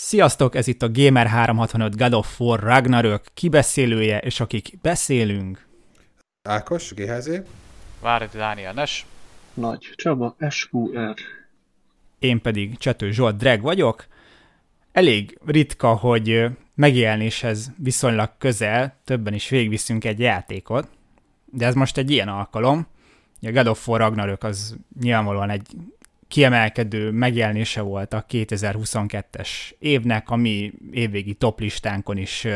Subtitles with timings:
[0.00, 5.66] Sziasztok, ez itt a Gamer365 God of War Ragnarök kibeszélője, és akik beszélünk.
[6.42, 7.30] Ákos, GHZ.
[8.00, 9.06] Váradi Dániel Nes.
[9.54, 11.14] Nagy Csaba, SQR.
[12.18, 14.06] Én pedig Csető Zsolt Drag vagyok.
[14.92, 20.88] Elég ritka, hogy megjelenéshez viszonylag közel, többen is végigviszünk egy játékot,
[21.44, 22.86] de ez most egy ilyen alkalom.
[23.42, 25.66] A God of War Ragnarök az nyilvánvalóan egy
[26.28, 29.48] kiemelkedő megjelenése volt a 2022-es
[29.78, 32.46] évnek, ami évvégi toplistánkon is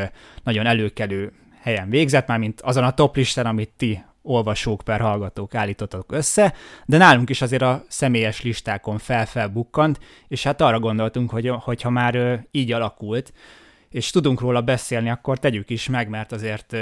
[0.42, 6.12] nagyon előkelő helyen végzett, már mint azon a toplistán, amit ti olvasók per hallgatók állítottak
[6.12, 6.55] össze,
[6.87, 9.98] de nálunk is azért a személyes listákon fel-felbukkant,
[10.29, 13.32] és hát arra gondoltunk, hogy hogyha már így alakult,
[13.88, 16.77] és tudunk róla beszélni, akkor tegyük is meg, mert azért,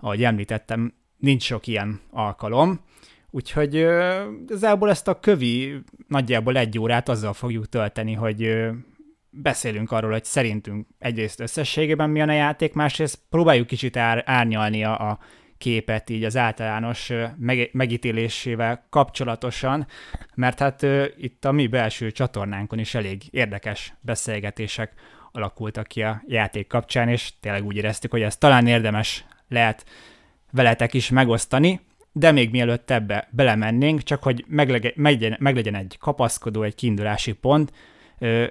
[0.00, 2.80] ahogy említettem, nincs sok ilyen alkalom,
[3.34, 3.74] Úgyhogy
[4.42, 8.68] igazából ezt a kövi nagyjából egy órát azzal fogjuk tölteni, hogy
[9.30, 15.10] beszélünk arról, hogy szerintünk egyrészt összességében milyen a játék, másrészt próbáljuk kicsit ár, árnyalni a,
[15.10, 15.18] a
[15.58, 19.86] képet így az általános meg, megítélésével kapcsolatosan,
[20.34, 20.86] mert hát
[21.16, 24.92] itt a mi belső csatornánkon is elég érdekes beszélgetések
[25.32, 29.84] alakultak ki a játék kapcsán, és tényleg úgy éreztük, hogy ez talán érdemes lehet
[30.50, 31.80] veletek is megosztani,
[32.12, 37.72] de még mielőtt ebbe belemennénk, csak hogy meglege, meglegyen, meglegyen egy kapaszkodó, egy kiindulási pont,
[38.18, 38.44] ö,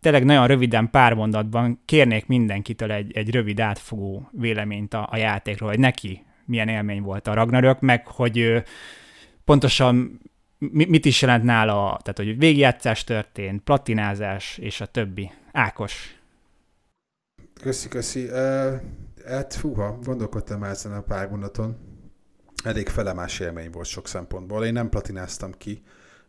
[0.00, 5.68] tényleg nagyon röviden, pár mondatban kérnék mindenkitől egy, egy rövid átfogó véleményt a, a játékról,
[5.68, 8.58] hogy neki milyen élmény volt a Ragnarök, meg hogy ö,
[9.44, 10.20] pontosan
[10.58, 15.30] mit is jelent nála, tehát hogy végjátszás történt, platinázás és a többi.
[15.52, 16.16] Ákos.
[17.60, 18.24] Köszi, köszi.
[18.24, 18.72] Uh,
[19.26, 21.87] hát fúha, gondolkodtam ezen a pár mondaton
[22.64, 24.64] elég felemás élmény volt sok szempontból.
[24.64, 25.82] Én nem platináztam ki,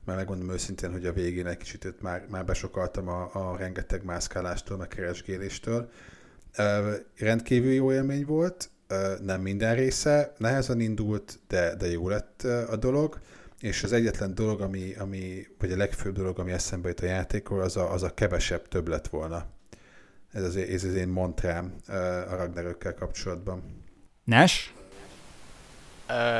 [0.05, 4.77] mert megmondom őszintén, hogy a végén egy kicsit már, már besokaltam a, a rengeteg mászkálástól,
[4.77, 5.91] meg keresgéléstől.
[6.57, 12.41] Uh, rendkívül jó élmény volt, uh, nem minden része, nehezen indult, de, de jó lett
[12.43, 13.19] uh, a dolog,
[13.59, 17.61] és az egyetlen dolog, ami, ami, vagy a legfőbb dolog, ami eszembe jut a játékról,
[17.61, 19.45] az a, az a kevesebb több lett volna.
[20.31, 21.73] Ez az, ez az én montrám
[22.29, 23.83] a Ragnarökkel kapcsolatban.
[24.23, 24.73] Nes?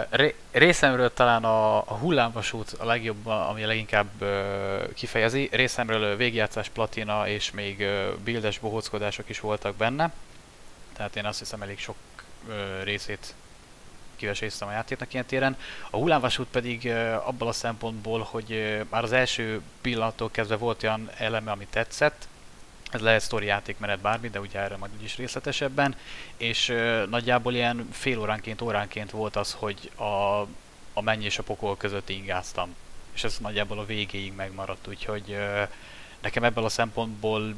[0.10, 5.50] Ré- részemről talán a, a hullámvasút a legjobb, ami a leginkább uh, kifejezi.
[5.52, 10.12] Részemről végjátszás platina és még uh, bildes bohóckodások is voltak benne.
[10.94, 11.96] Tehát én azt hiszem elég sok
[12.48, 13.34] uh, részét
[14.16, 15.58] kiveséztem a játéknak ilyen téren.
[15.90, 20.84] A hullámvasút pedig uh, abban a szempontból, hogy uh, már az első pillanattól kezdve volt
[20.84, 22.28] olyan eleme, ami tetszett,
[22.90, 25.96] ez lehet sztori játékmenet bármi, de ugye erre majd úgyis részletesebben,
[26.38, 30.42] és ö, nagyjából ilyen fél óránként, óránként volt az, hogy a,
[30.94, 32.76] a menny és a pokol között ingáztam.
[33.14, 35.64] És ez nagyjából a végéig megmaradt, úgyhogy ö,
[36.22, 37.56] nekem ebből a szempontból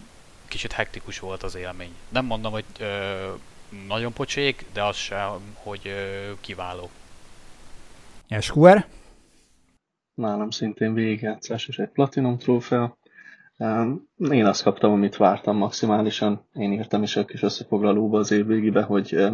[0.47, 1.93] kicsit hektikus volt az élmény.
[2.09, 3.31] Nem mondom, hogy ö,
[3.87, 6.89] nagyon pocsék, de az sem, hogy ö, kiváló.
[8.39, 8.85] SQR?
[10.13, 12.97] Nálam szintén végigjátszás és egy Platinum trófea.
[14.31, 16.45] Én azt kaptam, amit vártam maximálisan.
[16.53, 19.27] Én írtam is a kis összefoglalóba az év végibe, hogy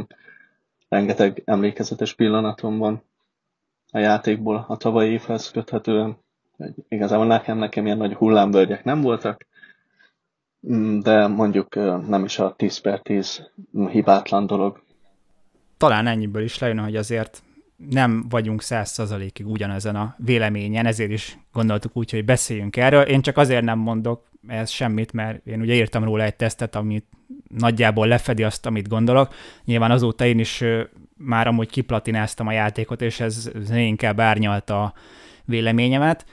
[0.89, 3.01] rengeteg emlékezetes pillanatom van
[3.91, 6.17] a játékból a tavalyi évhez köthetően.
[6.87, 9.45] Igazából nekem, nekem ilyen nagy hullámvölgyek nem voltak,
[10.67, 11.75] mm, de mondjuk
[12.07, 13.49] nem is a 10 per 10
[13.89, 14.81] hibátlan dolog.
[15.77, 17.43] Talán ennyiből is lejön, hogy azért
[17.77, 23.01] nem vagyunk százszerzalékig ugyanezen a véleményen, ezért is gondoltuk úgy, hogy beszéljünk erről.
[23.01, 27.05] Én csak azért nem mondok ez semmit, mert én ugye írtam róla egy tesztet, amit
[27.47, 29.33] nagyjából lefedi azt, amit gondolok.
[29.65, 30.63] Nyilván azóta én is
[31.17, 34.93] már amúgy kiplatináztam a játékot, és ez, ez inkább árnyalta a
[35.45, 36.25] véleményemet.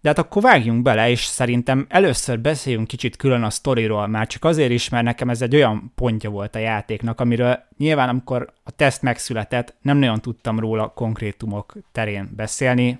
[0.00, 4.44] De hát akkor vágjunk bele, és szerintem először beszéljünk kicsit külön a sztoriról, már csak
[4.44, 8.70] azért is, mert nekem ez egy olyan pontja volt a játéknak, amiről nyilván amikor a
[8.70, 12.98] teszt megszületett, nem nagyon tudtam róla konkrétumok terén beszélni,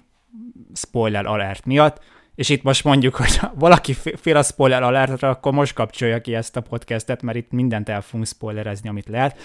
[0.75, 2.03] spoiler alert miatt,
[2.35, 6.35] és itt most mondjuk, hogy ha valaki fél a spoiler alertre, akkor most kapcsolja ki
[6.35, 9.39] ezt a podcastet, mert itt mindent el fogunk spoilerezni, amit lehet.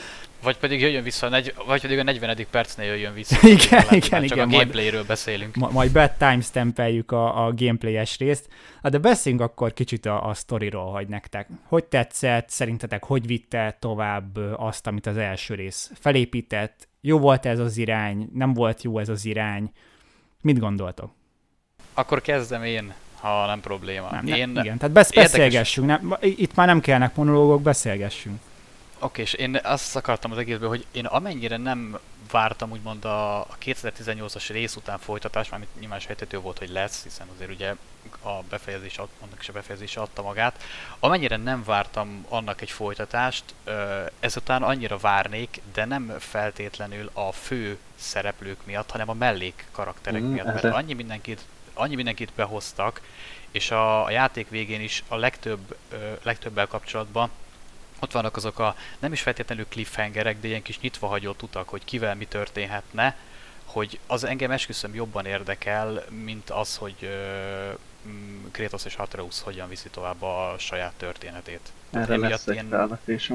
[0.44, 2.46] Vagy pedig jöjjön vissza, negy, vagy pedig a 40.
[2.52, 3.38] percnél jöjjön vissza.
[3.48, 4.02] igen, igen, igen.
[4.02, 5.56] Csak igen, a gameplayről beszélünk.
[5.56, 8.48] Ma, majd betimestampeljük a, a gameplayes részt.
[8.84, 11.48] Hát de beszéljünk akkor kicsit a, a sztoriról, hogy nektek.
[11.68, 16.88] Hogy tetszett, szerintetek hogy vitte tovább azt, amit az első rész felépített?
[17.02, 19.72] Jó volt ez az irány, nem volt jó ez az irány?
[20.42, 21.12] Mit gondoltok?
[21.98, 24.10] Akkor kezdem én, ha nem probléma.
[24.12, 25.88] Nem, én nem, igen, tehát besz- beszélgessünk.
[25.88, 28.40] Nem, itt már nem kellnek monológok, beszélgessünk.
[29.00, 31.98] Oké, és én azt akartam az egészből, hogy én amennyire nem
[32.32, 37.52] vártam úgymond a 2018-as rész után folytatás, mármint nyilván sejtető volt, hogy lesz, hiszen azért
[37.52, 37.76] ugye
[38.22, 40.64] a befejezés, annak is a befejezése adta magát.
[41.00, 43.44] Amennyire nem vártam annak egy folytatást,
[44.20, 50.32] ezután annyira várnék, de nem feltétlenül a fő szereplők miatt, hanem a mellék karakterek mm,
[50.32, 51.42] miatt, mert annyi mindenkit,
[51.76, 53.02] annyi mindenkit behoztak,
[53.52, 55.76] és a, a játék végén is a legtöbb,
[56.24, 57.30] legtöbbel kapcsolatban
[58.00, 61.86] ott vannak azok a nem is feltétlenül cliffhangerek, de ilyen kis nyitva hagyott utak, hogy
[61.86, 63.16] kivel mi történhetne,
[63.66, 67.10] hogy az engem esküszöm jobban érdekel, mint az, hogy uh,
[68.52, 71.72] Kratos és Atreus hogyan viszi tovább a saját történetét.
[71.92, 72.74] Erre lesz egy ilyen...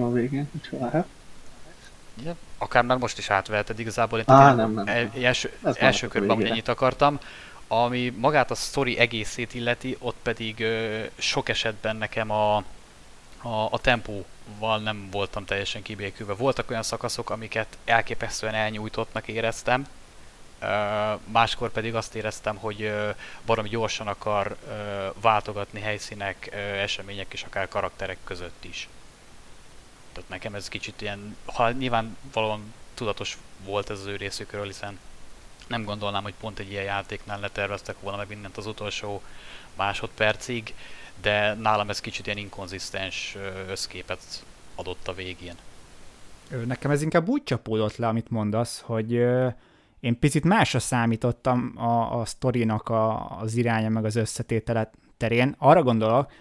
[0.02, 1.06] a végén, hogyha lehet.
[2.24, 4.18] Ja, akár már most is átveheted igazából.
[4.18, 5.10] Én Á, nem, nem, nem.
[5.22, 7.18] első, első körben ennyit akartam.
[7.72, 12.56] Ami magát a story egészét illeti, ott pedig ö, sok esetben nekem a,
[13.42, 16.34] a, a tempóval nem voltam teljesen kibékülve.
[16.34, 19.86] Voltak olyan szakaszok, amiket elképesztően elnyújtottnak éreztem,
[21.24, 22.92] máskor pedig azt éreztem, hogy
[23.46, 24.56] baromi gyorsan akar
[25.20, 28.88] váltogatni helyszínek, események és akár karakterek között is.
[30.12, 32.16] Tehát nekem ez kicsit ilyen, ha nyilván
[32.94, 34.98] tudatos volt ez az ő részükről, hiszen
[35.70, 39.22] nem gondolnám, hogy pont egy ilyen játéknál leterveztek volna meg mindent az utolsó
[39.76, 40.74] másodpercig,
[41.20, 43.36] de nálam ez kicsit ilyen inkonzisztens
[43.68, 44.44] összképet
[44.74, 45.54] adott a végén.
[46.66, 49.12] Nekem ez inkább úgy csapódott le, amit mondasz, hogy
[50.00, 55.54] én picit másra számítottam a, a sztorinak a, az iránya meg az összetétele terén.
[55.58, 56.32] Arra gondolok,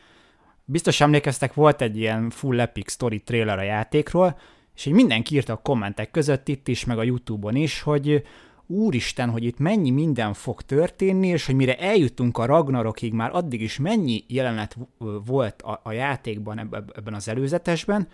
[0.65, 4.39] biztos emlékeztek, volt egy ilyen full epic story trailer a játékról,
[4.75, 8.23] és így mindenki írta a kommentek között itt is, meg a Youtube-on is, hogy
[8.69, 13.61] úristen, hogy itt mennyi minden fog történni, és hogy mire eljutunk a Ragnarokig, már addig
[13.61, 14.77] is mennyi jelenet
[15.25, 16.59] volt a, a játékban
[16.95, 18.07] ebben az előzetesben,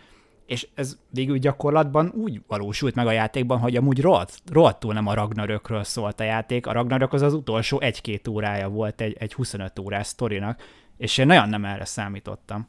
[0.45, 5.13] és ez végül gyakorlatban úgy valósult meg a játékban, hogy amúgy rohadt, rohadtul nem a
[5.13, 6.67] Ragnarökről szólt a játék.
[6.67, 10.61] A Ragnarök az az utolsó egy-két órája volt egy, egy 25 órás sztorinak,
[10.97, 12.65] és én nagyon nem erre számítottam.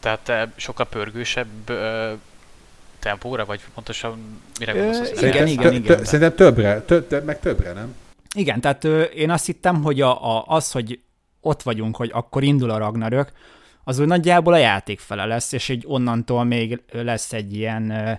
[0.00, 1.70] Tehát te sokkal pörgősebb
[3.06, 5.22] tempóra, vagy pontosan mire gondolsz?
[5.22, 6.04] Ö, igen, igen, igen.
[6.04, 7.94] Szerintem többre, tö, meg többre, nem?
[8.34, 11.00] Igen, tehát én azt hittem, hogy a, a, az, hogy
[11.40, 13.32] ott vagyunk, hogy akkor indul a Ragnarök,
[13.84, 18.18] az úgy nagyjából a játék fele lesz, és egy onnantól még lesz egy ilyen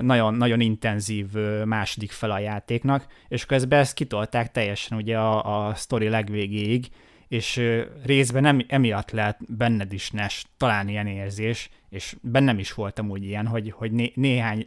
[0.00, 1.26] nagyon, nagyon intenzív
[1.64, 6.86] második fel a játéknak, és közben ezt kitolták teljesen ugye a, a sztori legvégéig,
[7.32, 7.60] és
[8.04, 13.24] részben nem, emiatt lehet benned is nes, talán ilyen érzés, és bennem is voltam úgy
[13.24, 14.66] ilyen, hogy, hogy né, néhány,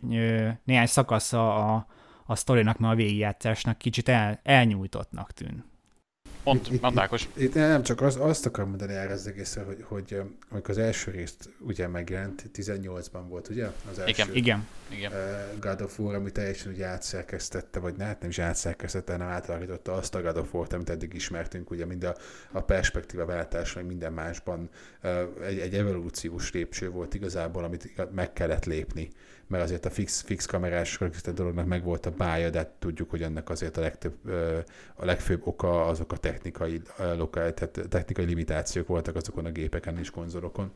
[0.63, 1.87] néhány szakasza a,
[2.25, 5.63] a sztorinak, ma a végigjátszásnak kicsit el, elnyújtottnak tűnt.
[6.45, 6.81] Pont, itt,
[7.35, 10.77] Itt, itt, nem, csak az, azt akarom mondani erre az egészre, hogy, hogy amikor az
[10.77, 13.65] első részt ugye megjelent, 18-ban volt, ugye?
[13.91, 14.67] Az első igen, igen.
[14.89, 15.11] igen.
[15.11, 19.93] Uh, God of War, ami teljesen ugye átszerkesztette, vagy hát nem is átszerkesztette, hanem átalakította
[19.93, 22.15] azt a God of War-t, amit eddig ismertünk, ugye mind a,
[22.51, 24.69] a perspektíva váltás, meg minden másban
[25.03, 29.09] uh, egy, egy evolúciós lépcső volt igazából, amit meg kellett lépni
[29.47, 33.23] mert azért a fix, fix kamerás rögzített dolognak meg volt a bája, de tudjuk, hogy
[33.23, 34.15] ennek azért a legtöbb,
[34.95, 36.81] a legfőbb oka azok a technikai,
[37.17, 40.71] lokál, tehát technikai limitációk voltak azokon a gépeken és konzolokon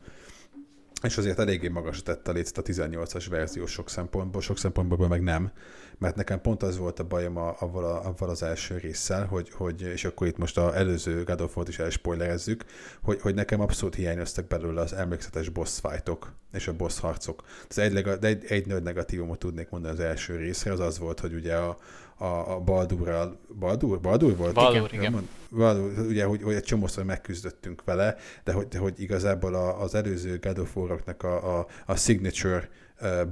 [1.02, 5.22] és azért eléggé magas tette a lécet a 18-as verzió sok szempontból, sok szempontból meg
[5.22, 5.50] nem,
[5.98, 9.50] mert nekem pont az volt a bajom a, avval, a, avval az első résszel, hogy,
[9.50, 12.64] hogy, és akkor itt most az előző God of War-t is elspoilerezzük,
[13.02, 17.42] hogy, hogy nekem abszolút hiányoztak belőle az emlékszetes boss fightok és a boss harcok.
[17.68, 21.34] Ez egy, egy, egy nagy negatívumot tudnék mondani az első részre, az az volt, hogy
[21.34, 21.78] ugye a,
[22.20, 24.00] a, a Baldurral, Baldur?
[24.00, 24.54] Baldur volt?
[24.54, 25.10] Baldur, igen.
[25.10, 25.28] igen.
[25.50, 30.38] Baldur, ugye, hogy, hogy egy csomószor megküzdöttünk vele, de hogy, hogy igazából a, az előző
[30.38, 32.68] God of a, a, a signature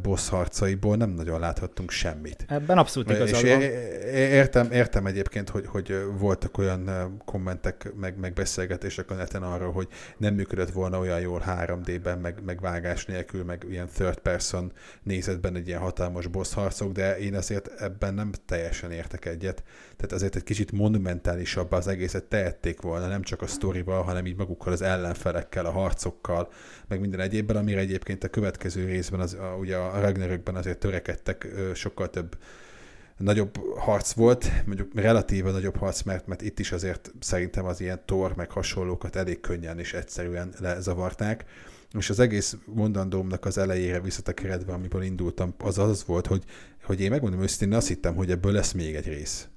[0.02, 2.44] boss harcaiból nem nagyon láthattunk semmit.
[2.48, 3.60] Ebben abszolút igazad van.
[4.12, 6.90] Értem, értem egyébként, hogy, hogy voltak olyan
[7.24, 12.42] kommentek, meg, meg beszélgetések a neten arról, hogy nem működött volna olyan jól 3D-ben, meg,
[12.44, 14.72] meg vágás nélkül, meg ilyen third person
[15.02, 19.62] nézetben egy ilyen hatalmas boss harcok, de én azért ebben nem teljesen értek egyet.
[19.98, 24.36] Tehát azért egy kicsit monumentálisabb az egészet tehették volna, nem csak a sztorival, hanem így
[24.36, 26.48] magukkal az ellenfelekkel, a harcokkal,
[26.88, 31.48] meg minden egyébben, amire egyébként a következő részben, az, a, ugye a Ragnarökben azért törekedtek
[31.74, 32.38] sokkal több
[33.16, 38.00] nagyobb harc volt, mondjuk relatíve nagyobb harc, mert, mert itt is azért szerintem az ilyen
[38.04, 41.44] tor, meg hasonlókat elég könnyen és egyszerűen lezavarták.
[41.98, 46.44] És az egész mondandómnak az elejére visszatekeredve, amiből indultam, az az volt, hogy,
[46.82, 49.48] hogy én megmondom őszintén, azt hittem, hogy ebből lesz még egy rész.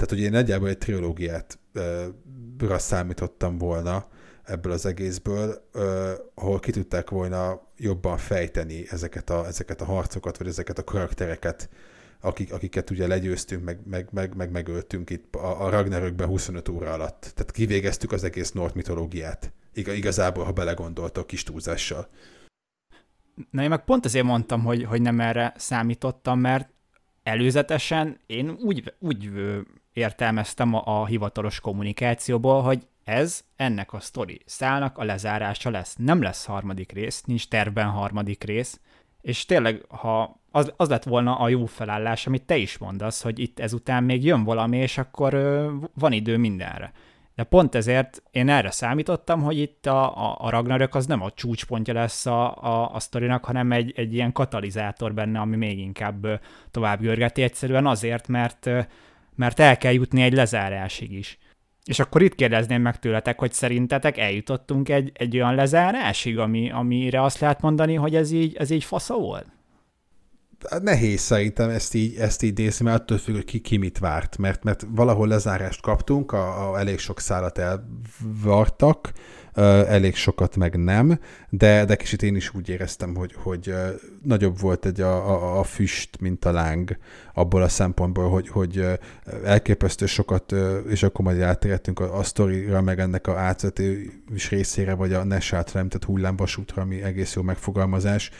[0.00, 4.06] Tehát, hogy én nagyjából egy trilógiát uh, számítottam volna,
[4.44, 5.68] ebből az egészből,
[6.34, 11.68] ahol ki tudták volna jobban fejteni ezeket a, ezeket a harcokat, vagy ezeket a karaktereket,
[12.20, 16.92] akik, akiket ugye legyőztünk, meg, meg, meg, meg megöltünk itt a, a Ragnarökben 25 óra
[16.92, 17.32] alatt.
[17.34, 19.52] Tehát kivégeztük az egész Nord mitológiát.
[19.72, 22.08] Iga, igazából, ha belegondoltok, kis túlzással.
[23.50, 26.68] Na én meg pont azért mondtam, hogy, hogy nem erre számítottam, mert
[27.22, 29.30] előzetesen én úgy, úgy
[29.92, 35.94] értelmeztem a, a hivatalos kommunikációból, hogy ez ennek a sztori szálnak a lezárása lesz.
[35.98, 38.80] Nem lesz harmadik rész, nincs tervben harmadik rész,
[39.20, 43.38] és tényleg, ha az, az lett volna a jó felállás, amit te is mondasz, hogy
[43.38, 46.92] itt ezután még jön valami, és akkor ö, van idő mindenre.
[47.34, 51.30] De pont ezért én erre számítottam, hogy itt a, a, a Ragnarök az nem a
[51.30, 56.40] csúcspontja lesz a, a, a sztorinak, hanem egy, egy ilyen katalizátor benne, ami még inkább
[56.70, 58.70] tovább görgeti egyszerűen azért, mert,
[59.40, 61.38] mert el kell jutni egy lezárásig is.
[61.84, 67.22] És akkor itt kérdezném meg tőletek, hogy szerintetek eljutottunk egy, egy olyan lezárásig, ami, amire
[67.22, 69.46] azt lehet mondani, hogy ez így, ez így fasza volt?
[70.70, 73.98] Hát nehéz szerintem ezt így, ezt így nézni, mert attól függ, hogy ki, ki mit
[73.98, 79.12] várt, mert, mert valahol lezárást kaptunk, a, a elég sok szállat elvartak,
[79.54, 83.74] elég sokat meg nem, de, de kicsit én is úgy éreztem, hogy, hogy
[84.22, 86.96] nagyobb volt egy a, a, a füst, mint a láng
[87.34, 88.86] abból a szempontból, hogy, hogy
[89.44, 90.54] elképesztő sokat,
[90.88, 95.72] és akkor majd átérhetünk a, a sztorira, meg ennek a átvetés részére, vagy a Nesát
[95.72, 98.30] tehát hullámvasútra, ami egész jó megfogalmazás,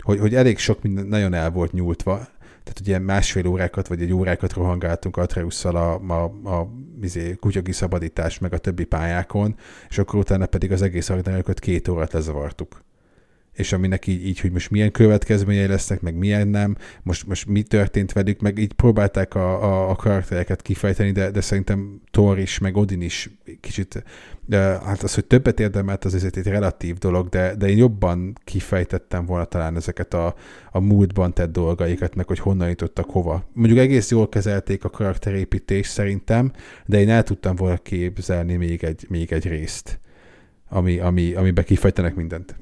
[0.00, 2.28] hogy, hogy elég sok minden nagyon el volt nyújtva,
[2.64, 6.24] tehát ugye másfél órákat, vagy egy órákat rohangáltunk Atreusszal a, a,
[6.58, 6.68] a
[7.02, 9.56] izé, kutyagi szabadítás, meg a többi pályákon,
[9.88, 12.84] és akkor utána pedig az egész Ragnarököt két órát lezavartuk
[13.54, 17.62] és aminek így, így, hogy most milyen következményei lesznek, meg milyen nem, most, most mi
[17.62, 22.58] történt velük, meg így próbálták a, a, a karaktereket kifejteni, de, de szerintem Thor is,
[22.58, 23.30] meg Odin is
[23.60, 24.04] kicsit,
[24.46, 28.32] de, hát az, hogy többet érdemelt, az azért egy relatív dolog, de, de én jobban
[28.44, 30.34] kifejtettem volna talán ezeket a,
[30.70, 33.44] a múltban tett dolgaikat, meg hogy honnan jutottak hova.
[33.52, 36.52] Mondjuk egész jól kezelték a karakterépítést szerintem,
[36.86, 40.00] de én el tudtam volna képzelni még egy, még egy részt,
[40.68, 42.56] ami, ami, amiben kifejtenek mindent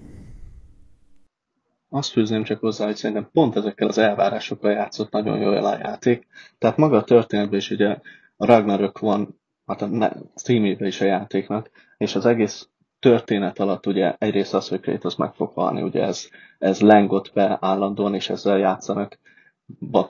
[1.95, 6.27] azt fűzném csak hozzá, hogy szerintem pont ezekkel az elvárásokkal játszott nagyon jól a játék.
[6.59, 7.97] Tehát maga a történetben is ugye
[8.37, 12.69] a Ragnarök van, hát a streamében is a játéknak, és az egész
[12.99, 17.59] történet alatt ugye egyrészt az, hogy Kratos meg fog halni, ugye ez, ez lengott be
[17.61, 19.19] állandóan, és ezzel játszanak,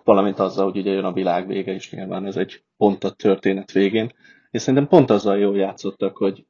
[0.04, 3.72] valamint azzal, hogy ugye jön a világ vége is nyilván, ez egy pont a történet
[3.72, 4.12] végén,
[4.50, 6.46] és szerintem pont azzal jól játszottak, hogy,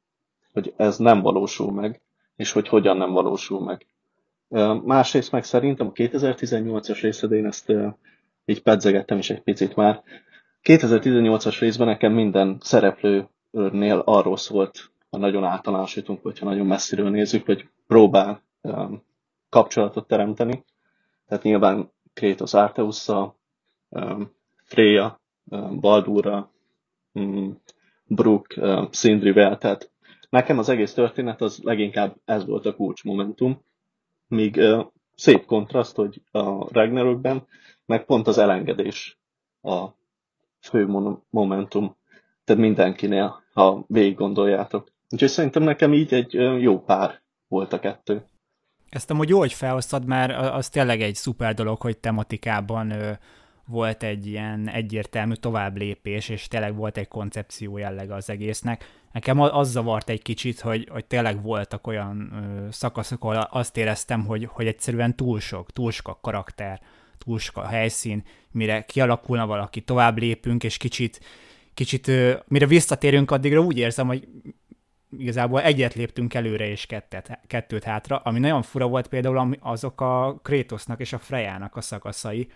[0.53, 2.01] hogy ez nem valósul meg,
[2.35, 3.85] és hogy hogyan nem valósul meg.
[4.83, 7.73] Másrészt meg szerintem a 2018-as részed, én ezt
[8.45, 10.03] így pedzegettem is egy picit már.
[10.63, 17.69] 2018-as részben nekem minden szereplőnél arról szólt, ha nagyon általánosítunk, vagy nagyon messziről nézzük, hogy
[17.87, 18.41] próbál
[19.49, 20.63] kapcsolatot teremteni.
[21.27, 23.35] Tehát nyilván Kratos Arteusszal,
[24.63, 25.21] Freya,
[25.79, 26.51] Baldurra,
[27.19, 27.49] mm,
[28.07, 28.47] Brook,
[28.91, 29.91] Sindrivel, tehát
[30.29, 33.61] nekem az egész történet az leginkább ez volt a kulcsmomentum,
[34.27, 37.47] Míg uh, szép kontraszt, hogy a Ragnarokben
[37.85, 39.19] meg pont az elengedés
[39.61, 39.85] a
[40.59, 40.87] fő
[41.29, 41.95] momentum.
[42.43, 44.91] Tehát mindenkinél, ha végig gondoljátok.
[45.09, 48.25] Úgyhogy szerintem nekem így egy jó pár volt a kettő.
[48.89, 52.93] Ezt amúgy jó, hogy felhoztad, mert az tényleg egy szuper dolog, hogy tematikában
[53.67, 59.01] volt egy ilyen egyértelmű tovább lépés, és tényleg volt egy koncepció jellege az egésznek.
[59.11, 64.25] Nekem az zavart egy kicsit, hogy, hogy tényleg voltak olyan ö, szakaszok, ahol azt éreztem,
[64.25, 66.81] hogy, hogy egyszerűen túl sok, túl sok karakter,
[67.17, 71.19] túl sok helyszín, mire kialakulna valaki, tovább lépünk, és kicsit,
[71.73, 74.27] kicsit ö, mire visszatérünk, addigra úgy érzem, hogy
[75.17, 80.39] igazából egyet léptünk előre és kettet, kettőt hátra, ami nagyon fura volt például azok a
[80.43, 82.47] Krétosznak és a Frejának a szakaszai,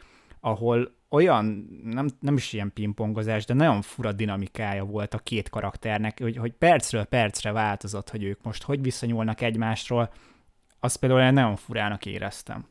[0.47, 6.19] ahol olyan, nem, nem is ilyen pingpongozás, de nagyon fura dinamikája volt a két karakternek,
[6.21, 10.09] hogy, hogy percről percre változott, hogy ők most hogy viszonyulnak egymásról,
[10.79, 12.65] azt például nagyon furának éreztem.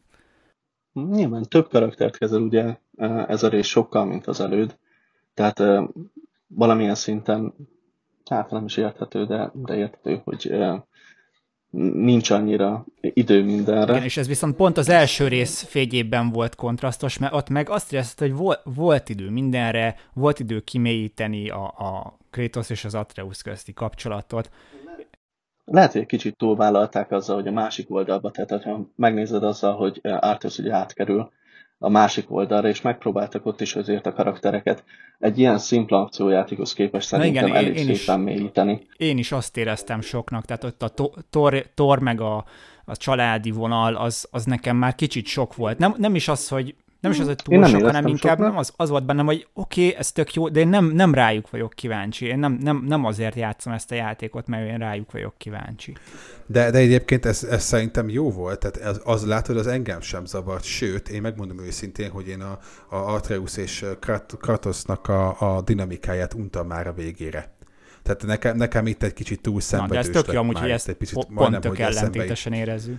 [0.93, 2.77] Nyilván több karaktert kezel ugye
[3.27, 4.79] ez a rész sokkal, mint az előd.
[5.35, 5.63] Tehát
[6.47, 7.55] valamilyen szinten,
[8.31, 10.47] hát nem is érthető, de, de érthető, hogy
[11.77, 13.93] nincs annyira idő mindenre.
[13.93, 17.93] Igen, és ez viszont pont az első rész fényében volt kontrasztos, mert ott meg azt
[17.93, 23.43] érezted, hogy volt, volt idő mindenre, volt idő kimélyíteni a, a Kratos és az Atreus
[23.43, 24.51] közti kapcsolatot.
[25.65, 30.01] Lehet, hogy egy kicsit túlvállalták azzal, hogy a másik oldalba, tehát ha megnézed azzal, hogy
[30.03, 31.31] Arthur ugye átkerül
[31.87, 34.85] a másik oldalra, és megpróbáltak ott is azért a karaktereket
[35.19, 38.87] egy ilyen szimpla akciójátékhoz képest szerintem igen, elég én, én szépen mélyíteni.
[38.97, 40.91] Én is azt éreztem soknak, tehát ott a
[41.31, 42.45] Tor, tor meg a,
[42.85, 45.79] a családi vonal, az, az nekem már kicsit sok volt.
[45.79, 48.73] Nem, nem is az, hogy nem is az, hogy túl sok, hanem inkább nem az,
[48.77, 51.73] az volt bennem, hogy oké, okay, ez tök jó, de én nem, nem rájuk vagyok
[51.73, 52.27] kíváncsi.
[52.27, 55.97] Én nem, nem, nem azért játszom ezt a játékot, mert én rájuk vagyok kíváncsi.
[56.47, 60.25] De, de egyébként ez, ez szerintem jó volt, tehát az, az látod, az engem sem
[60.25, 63.85] zavart, sőt, én megmondom őszintén, hogy én a, a Atreus és
[64.41, 67.55] Kratosnak a, a dinamikáját untam már a végére.
[68.03, 70.07] Tehát nekem, nekem itt egy kicsit túl szenvedős.
[70.07, 72.99] Na, de ez tök jó amúgy, hogy ezt egy picit, pont tök ellentétesen érezzük.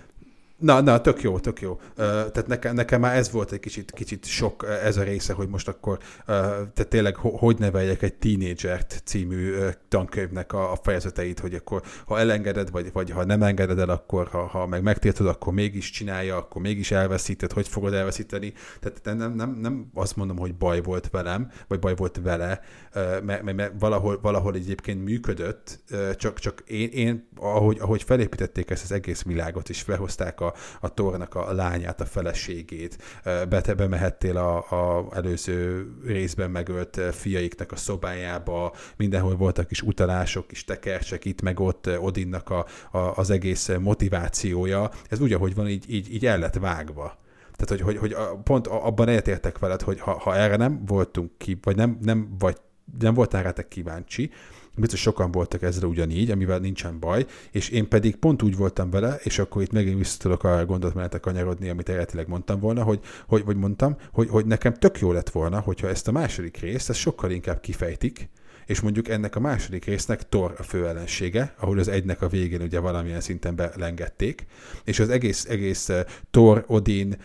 [0.58, 1.80] Na, na, tök jó, tök jó.
[1.96, 5.68] Tehát nekem, nekem már ez volt egy kicsit, kicsit sok ez a része, hogy most
[5.68, 9.54] akkor tehát tényleg hogy neveljek egy tínédzsert című
[9.88, 14.28] tankönyvnek a, a fejezeteit, hogy akkor ha elengeded, vagy, vagy ha nem engeded el, akkor
[14.28, 18.52] ha, ha meg megtiltod, akkor mégis csinálja, akkor mégis elveszíted, hogy fogod elveszíteni.
[18.80, 22.60] Tehát nem, nem, nem azt mondom, hogy baj volt velem, vagy baj volt vele,
[22.94, 25.80] mert, mert, mert valahol, valahol egyébként működött,
[26.16, 30.47] csak, csak én, én ahogy, ahogy felépítették ezt az egész világot, és behozták a
[30.80, 37.76] a, Tornak a lányát, a feleségét, be, bemehettél a, a előző részben megölt fiaiknak a
[37.76, 43.70] szobájába, mindenhol voltak is utalások, kis tekercsek itt, meg ott Odinnak a, a, az egész
[43.80, 44.90] motivációja.
[45.08, 47.18] Ez úgy, ahogy van, így, így, így el lett vágva.
[47.56, 51.58] Tehát, hogy, hogy, hogy pont abban egyetértek veled, hogy ha, ha erre nem voltunk ki,
[51.62, 52.56] vagy nem, nem, vagy
[52.98, 54.30] nem voltál rá te kíváncsi,
[54.80, 59.18] biztos sokan voltak ezzel ugyanígy, amivel nincsen baj, és én pedig pont úgy voltam vele,
[59.22, 63.44] és akkor itt megint vissza tudok arra gondolatmenetek kanyarodni, amit eredetileg mondtam volna, hogy, hogy,
[63.44, 66.98] vagy mondtam, hogy, hogy nekem tök jó lett volna, hogyha ezt a második részt, ezt
[66.98, 68.28] sokkal inkább kifejtik,
[68.68, 72.62] és mondjuk ennek a második résznek Thor a fő ellensége, ahol az egynek a végén
[72.62, 74.46] ugye valamilyen szinten belengették,
[74.84, 75.90] és az egész, egész
[76.30, 77.16] Thor, Odin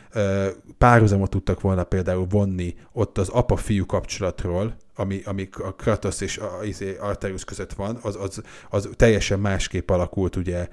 [0.77, 6.59] párhuzamot tudtak volna például vonni ott az apa-fiú kapcsolatról, ami, ami a Kratos és a,
[6.63, 10.67] izé, Arterius között van, az, az, az teljesen másképp alakult ugye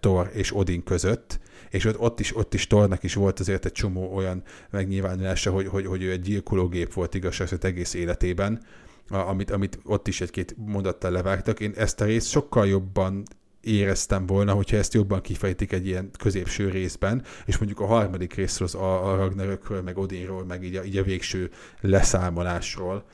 [0.00, 3.72] Thor és Odin között, és ott, ott is, ott is Thornak is volt azért egy
[3.72, 8.62] csomó olyan megnyilvánulása, hogy, hogy, hogy ő egy gyilkológép volt igazság egész életében,
[9.08, 11.60] amit, amit ott is egy-két mondattal levágtak.
[11.60, 13.22] Én ezt a részt sokkal jobban
[13.60, 18.68] éreztem volna, hogyha ezt jobban kifejtik egy ilyen középső részben, és mondjuk a harmadik részről,
[18.68, 23.04] az a, a Ragnarökről, meg Odinról, meg így a, így a végső leszámolásról.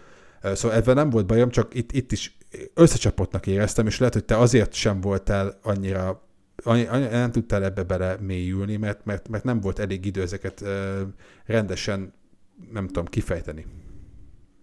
[0.42, 2.36] Szóval ebben nem volt bajom, csak itt, itt is
[2.74, 6.26] összecsapottnak éreztem, és lehet, hogy te azért sem voltál annyira
[6.64, 10.64] annyi, annyi, nem tudtál ebbe bele mélyülni, mert, mert, mert nem volt elég idő ezeket
[11.46, 12.12] rendesen,
[12.72, 13.66] nem tudom, kifejteni.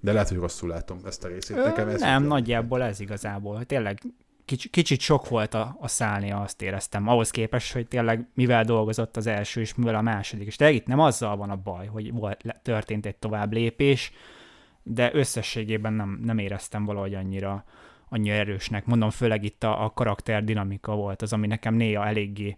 [0.02, 1.56] De lehet, hogy rosszul látom ezt a részét.
[1.56, 3.64] Nekem ez nem, nagyjából ez igazából.
[3.64, 4.02] Tényleg
[4.46, 9.18] kicsit, kicsit sok volt a, a szállnia, azt éreztem, ahhoz képest, hogy tényleg mivel dolgozott
[9.18, 10.48] az első, és mivel a második.
[10.48, 14.12] És tényleg itt nem azzal van a baj, hogy volt, történt egy tovább lépés,
[14.88, 17.66] de összességében nem, nem éreztem valahogy annyira,
[18.10, 18.86] annyira erősnek.
[18.86, 22.58] Mondom, főleg itt a, a karakter dinamika volt az, ami nekem néha eléggé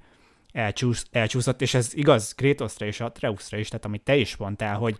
[0.51, 4.97] elcsúsz, elcsúszott, és ez igaz Kratosra és Atreusra is, tehát amit te is mondtál, hogy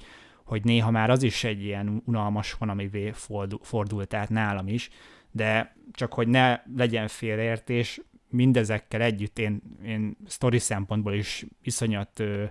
[0.47, 4.89] hogy néha már az is egy ilyen unalmas van, amivé fordul, fordult át nálam is,
[5.31, 12.43] de csak hogy ne legyen félreértés, mindezekkel együtt én, én sztori szempontból is iszonyat ö,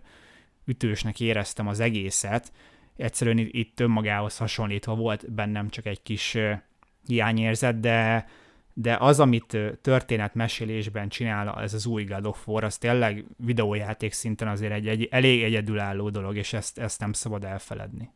[0.65, 2.53] ütősnek éreztem az egészet.
[2.97, 6.37] Egyszerűen itt önmagához hasonlítva volt bennem csak egy kis
[7.07, 8.27] hiányérzet, de
[8.79, 14.49] de az, amit történetmesélésben csinál ez az új God of War, az tényleg videójáték szinten
[14.49, 18.11] azért egy, egy elég egyedülálló dolog, és ezt, ezt nem szabad elfeledni.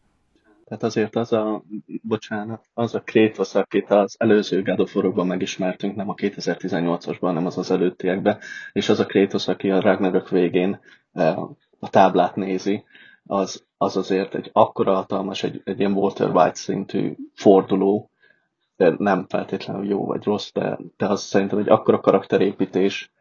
[0.65, 1.63] Tehát azért az a,
[2.03, 7.59] bocsánat, az a Kratos, akit az előző God of megismertünk, nem a 2018-asban, nem az
[7.59, 8.39] az előttiekben,
[8.73, 10.81] és az a Kratos, aki a Ragnarök végén
[11.79, 12.85] a táblát nézi,
[13.31, 18.11] az, az azért egy akkora hatalmas, egy, egy ilyen Walter White szintű forduló,
[18.77, 23.13] nem feltétlenül jó vagy rossz, de, de az szerintem egy akkora karakterépítés,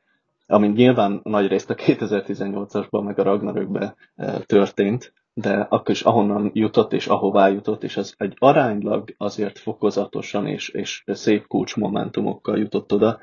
[0.48, 6.52] ami nyilván nagy részt a 2018-asban meg a Ragnarökben e, történt, de akkor is ahonnan
[6.54, 12.94] jutott és ahová jutott, és az egy aránylag azért fokozatosan és, és szép kulcsmomentumokkal jutott
[12.94, 13.20] oda,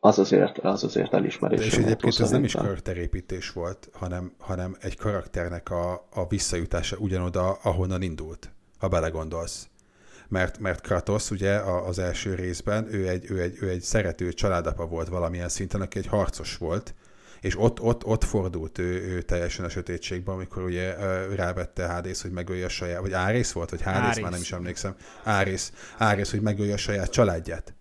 [0.00, 1.58] az azért, az azért elismerés.
[1.58, 6.96] De és egyébként ez nem is karakterépítés volt, hanem, hanem egy karakternek a, a visszajutása
[6.96, 9.66] ugyanoda, ahonnan indult, ha belegondolsz
[10.32, 14.86] mert, mert Kratos ugye az első részben, ő egy, ő, egy, ő egy szerető családapa
[14.86, 16.94] volt valamilyen szinten, aki egy harcos volt,
[17.40, 20.94] és ott, ott, ott fordult ő, ő teljesen a sötétségbe, amikor ugye
[21.34, 24.96] rávette Hádész, hogy megölje a saját, vagy Árész volt, vagy Hádész, már nem is emlékszem,
[25.24, 27.74] Árész, Árész, hogy megölje a saját családját.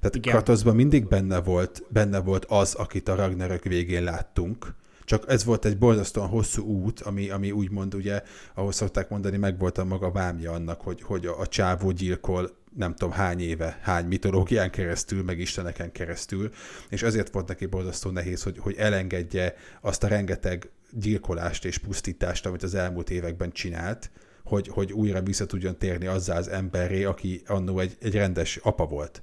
[0.00, 0.32] Tehát Igen.
[0.32, 5.64] Kratosban mindig benne volt, benne volt az, akit a Ragnarök végén láttunk, csak ez volt
[5.64, 8.22] egy borzasztóan hosszú út, ami, ami úgymond ugye,
[8.54, 12.50] ahol szokták mondani, meg volt a maga vámja annak, hogy, hogy a, a csávó gyilkol
[12.76, 16.50] nem tudom hány éve, hány mitológián keresztül, meg isteneken keresztül,
[16.88, 22.46] és ezért volt neki borzasztó nehéz, hogy, hogy elengedje azt a rengeteg gyilkolást és pusztítást,
[22.46, 24.10] amit az elmúlt években csinált,
[24.44, 28.86] hogy, hogy újra vissza tudjon térni azzá az emberré, aki annó egy, egy rendes apa
[28.86, 29.22] volt.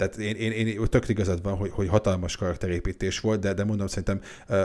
[0.00, 3.86] Tehát én, én, én tök igazad van, hogy, hogy hatalmas karakterépítés volt, de, de mondom,
[3.86, 4.20] szerintem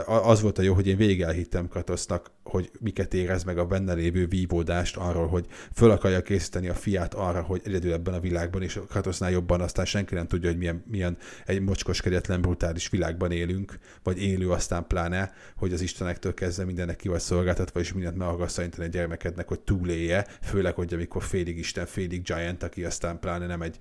[0.06, 3.92] az volt a jó, hogy én végig elhittem Kratosznak, hogy miket érez meg a benne
[3.92, 8.62] lévő vívódást arról, hogy föl akarja készíteni a fiát arra, hogy egyedül ebben a világban,
[8.62, 13.30] és Kratosznál jobban aztán senki nem tudja, hogy milyen, milyen egy mocskos, kegyetlen, brutális világban
[13.30, 18.16] élünk, vagy élő aztán pláne, hogy az Istenektől kezdve mindennek ki vagy szolgáltatva, és mindent
[18.16, 23.18] meg akarsz a gyermekednek, hogy túlélje, főleg, hogy amikor félig Isten, félig Giant, aki aztán
[23.18, 23.78] pláne nem egy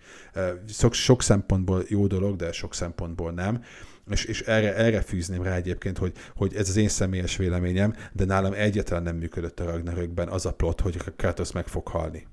[0.68, 3.64] sok, sok szem szempontból jó dolog, de sok szempontból nem.
[4.10, 8.26] És, és erre, erre fűzném rá egyébként, hogy, hogy ez az én személyes véleményem, de
[8.26, 12.28] nálam egyáltalán nem működött a Ragnarökben az a plot, hogy Kratos meg fog halni.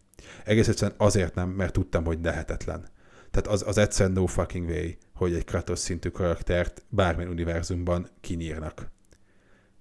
[0.44, 2.88] Egész egyszerűen azért nem, mert tudtam, hogy lehetetlen.
[3.30, 8.90] Tehát az, az egyszerűen no fucking way, hogy egy Kratos szintű karaktert bármilyen univerzumban kinyírnak.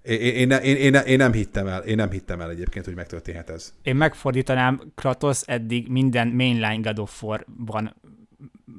[0.02, 3.50] Én, én, én, én, én, nem hittem el, én nem hittem el egyébként, hogy megtörténhet
[3.50, 3.74] ez.
[3.84, 7.96] Én megfordítanám, Kratos eddig minden mainline God of War-ban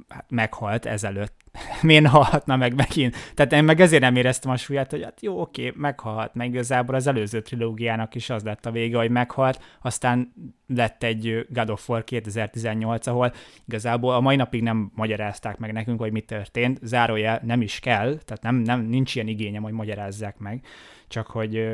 [0.09, 1.35] hát meghalt ezelőtt.
[1.83, 3.16] Miért halhatna meg megint?
[3.35, 6.94] Tehát én meg ezért nem éreztem a súlyát, hogy hát jó, oké, meghalt, meg igazából
[6.94, 10.33] az előző trilógiának is az lett a vége, hogy meghalt, aztán
[10.66, 13.33] lett egy God of War 2018, ahol
[13.66, 18.18] igazából a mai napig nem magyarázták meg nekünk, hogy mi történt, zárójel nem is kell,
[18.25, 20.64] tehát nem, nem, nincs ilyen igényem, hogy magyarázzák meg,
[21.09, 21.68] csak hogy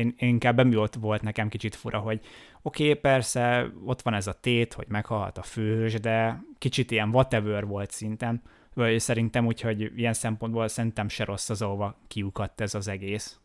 [0.00, 2.20] én, én inkább emiatt volt nekem kicsit fura, hogy
[2.62, 7.08] oké, okay, persze, ott van ez a tét, hogy meghalt a főhős, de kicsit ilyen
[7.08, 8.42] whatever volt szinten,
[8.74, 13.38] vagy szerintem úgyhogy ilyen szempontból szerintem se rossz az, ahova kiukadt ez az egész.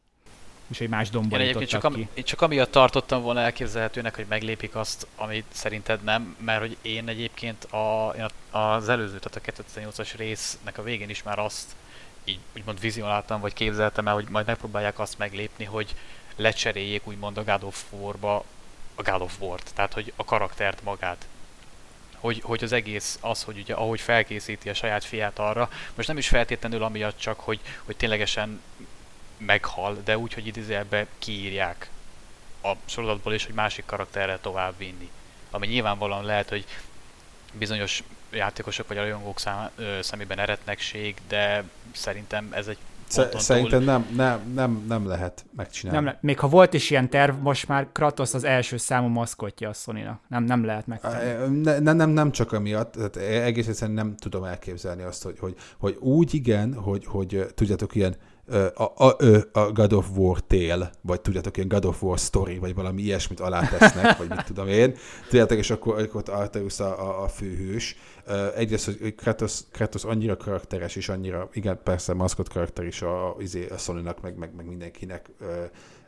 [0.68, 2.08] És egy más domborítottak csak, ki.
[2.14, 7.08] én csak amiatt tartottam volna elképzelhetőnek, hogy meglépik azt, amit szerinted nem, mert hogy én
[7.08, 11.76] egyébként a, én az előző, tehát a 2008-as résznek a végén is már azt
[12.26, 15.96] így úgymond vizionáltam, vagy képzeltem el, hogy majd megpróbálják azt meglépni, hogy
[16.36, 18.44] lecseréljék úgymond a God of War-ba
[18.96, 21.28] a God of War-t, tehát hogy a karaktert magát.
[22.16, 26.18] Hogy, hogy az egész az, hogy ugye ahogy felkészíti a saját fiát arra, most nem
[26.18, 28.62] is feltétlenül amiatt csak, hogy, hogy ténylegesen
[29.38, 31.90] meghal, de úgy, hogy idézőjelben kiírják
[32.64, 35.10] a sorozatból is, hogy másik karakterre tovább vinni.
[35.50, 36.66] Ami nyilvánvalóan lehet, hogy
[37.54, 44.06] bizonyos játékosok vagy a rajongók szám, ö, szemében eretnekség, de szerintem ez egy Szerintem nem,
[44.16, 46.04] nem, nem, nem lehet megcsinálni.
[46.04, 49.70] Nem le- még ha volt is ilyen terv, most már Kratos az első számú maszkotja
[49.70, 51.62] a sony Nem, nem lehet megtenni.
[51.62, 55.56] Ne, nem, nem, nem csak amiatt, tehát egész egyszerűen nem tudom elképzelni azt, hogy, hogy,
[55.78, 58.16] hogy úgy igen, hogy, hogy tudjátok, ilyen
[58.74, 59.18] a, a,
[59.52, 63.40] a God of War tél, vagy tudjátok, ilyen God of War story, vagy valami ilyesmit
[63.40, 64.96] alátesznek, vagy mit tudom én.
[65.30, 67.98] Tudjátok, és akkor, akkor ott Arteus a, a, a főhős.
[68.56, 73.36] Egyrészt, hogy Kratos, Kratos annyira karakteres, és annyira, igen, persze maszkot karakter is a, a,
[73.40, 75.32] izé, a sony meg, meg, meg mindenkinek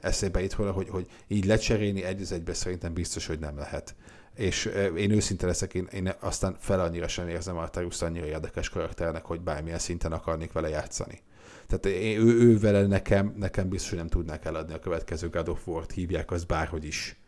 [0.01, 3.95] eszébe itt volna, hogy, hogy így lecserélni egy az egybe szerintem biztos, hogy nem lehet
[4.35, 4.65] és
[4.97, 9.41] én őszinte leszek, én, én aztán fel annyira sem érzem Arteus annyira érdekes karakternek, hogy
[9.41, 11.21] bármilyen szinten akarnék vele játszani.
[11.67, 11.85] Tehát
[12.17, 15.91] ő, ő vele nekem, nekem biztos, hogy nem tudnák eladni a következő God of War-t,
[15.91, 17.19] hívják az bárhogy is.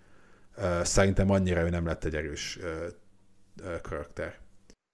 [0.82, 2.60] Szerintem annyira ő nem lett egy erős
[3.82, 4.34] karakter.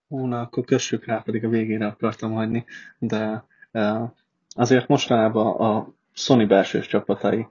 [0.08, 2.66] Hú, na, akkor kössük rá, pedig a végére akartam hagyni,
[3.00, 3.46] de
[4.50, 7.48] azért mostanában a Sony belsős csapatai,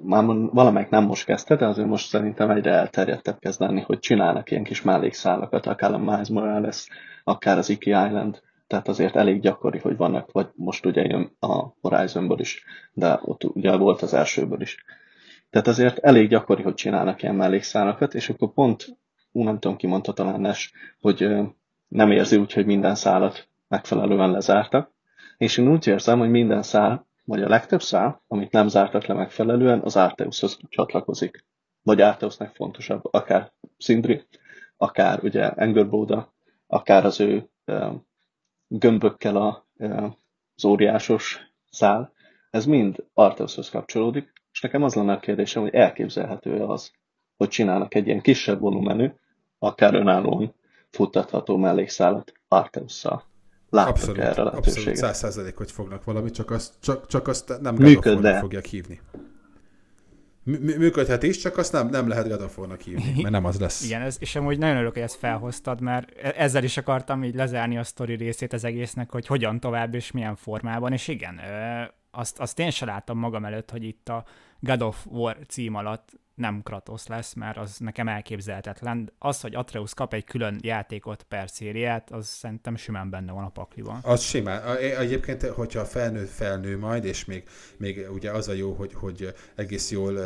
[0.00, 4.50] már valamelyik nem most kezdte, de azért most szerintem egyre elterjedtebb kezd lenni, hogy csinálnak
[4.50, 6.88] ilyen kis mellékszálakat, akár a Miles Morales,
[7.24, 11.68] akár az Iki Island, tehát azért elég gyakori, hogy vannak, vagy most ugye jön a
[11.80, 14.84] Horizonból is, de ott ugye volt az elsőből is.
[15.50, 18.98] Tehát azért elég gyakori, hogy csinálnak ilyen mellékszálakat, és akkor pont,
[19.32, 21.28] ú, nem tudom, ki mondta talán Nes, hogy
[21.88, 24.92] nem érzi úgy, hogy minden szálat megfelelően lezártak,
[25.36, 29.14] és én úgy érzem, hogy minden szál, vagy a legtöbb szál, amit nem zártak le
[29.14, 31.44] megfelelően, az Arteushoz csatlakozik.
[31.82, 34.26] Vagy Arteusnak fontosabb, akár Sindri,
[34.76, 36.34] akár ugye Angerboda,
[36.66, 37.48] akár az ő
[38.68, 39.66] gömbökkel a,
[40.54, 41.38] az óriásos
[41.70, 42.12] szál,
[42.50, 46.90] ez mind Arteushoz kapcsolódik, és nekem az lenne a kérdésem, hogy elképzelhető-e az,
[47.36, 49.10] hogy csinálnak egy ilyen kisebb volumenű,
[49.58, 50.54] akár önállóan
[50.90, 53.24] futtatható mellékszálat Arteusszal.
[53.70, 54.76] Látok abszolút, erre lehetőséget.
[54.76, 58.38] Abszolút, száz százalék, hogy fognak valamit, csak azt, csak, csak azt nem Működne.
[58.38, 59.00] fogják hívni
[60.60, 63.84] működhet is, csak azt nem, nem lehet God hívni, mert nem az lesz.
[63.84, 67.34] Igen, ez, és amúgy nagyon örülök, hogy ezt felhoztad, mert e- ezzel is akartam így
[67.34, 71.40] lezárni a sztori részét az egésznek, hogy hogyan tovább és milyen formában, és igen,
[72.10, 74.24] azt, azt én sem látom magam előtt, hogy itt a
[74.60, 79.12] God of War cím alatt nem Kratos lesz, mert az nekem elképzelhetetlen.
[79.18, 83.48] Az, hogy Atreus kap egy külön játékot per szériát, az szerintem simán benne van a
[83.48, 83.98] pakliban.
[84.02, 84.76] Az simán.
[84.76, 87.44] Egyébként, hogyha felnő, felnő majd, és még,
[87.76, 90.18] még ugye az a jó, hogy, hogy egész jól,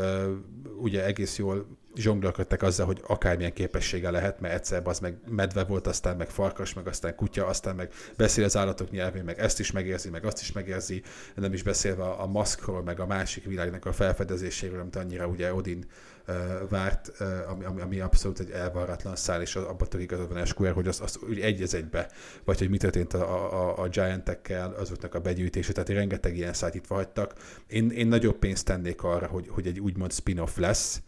[0.81, 5.87] ugye egész jól zsonglölködtek azzal, hogy akármilyen képessége lehet, mert egyszer az meg medve volt,
[5.87, 9.73] aztán meg farkas, meg aztán kutya, aztán meg beszél az állatok nyelvén, meg ezt is
[9.73, 11.03] megérzi, meg azt is megérzi,
[11.35, 15.85] nem is beszélve a maszkról, meg a másik világnak a felfedezéséről, amit annyira ugye Odin
[16.29, 16.35] uh,
[16.69, 20.73] várt, uh, ami, ami, ami, abszolút egy elvarratlan szál, és abban tök igazad van Esquire,
[20.73, 22.11] hogy az, az egy az egybe,
[22.45, 26.75] vagy hogy mi történt a, a, a Giantekkel, azoknak a begyűjtése, tehát rengeteg ilyen szállt
[26.75, 27.35] itt hagytak.
[27.67, 31.03] Én, én nagyobb pénzt tennék arra, hogy, hogy egy úgymond spin-off lesz,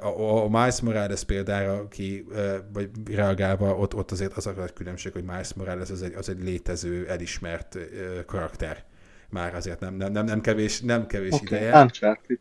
[0.00, 2.26] a, a Miles Morales példára ki,
[2.72, 6.42] vagy reagálva, ott, ott azért az a különbség, hogy Miles Morales az egy, az egy
[6.42, 7.78] létező, elismert
[8.26, 8.84] karakter.
[9.30, 11.46] Már azért nem, nem, nem, nem kevés, nem kevés okay.
[11.46, 11.80] ideje.
[11.80, 12.38] Uncharted.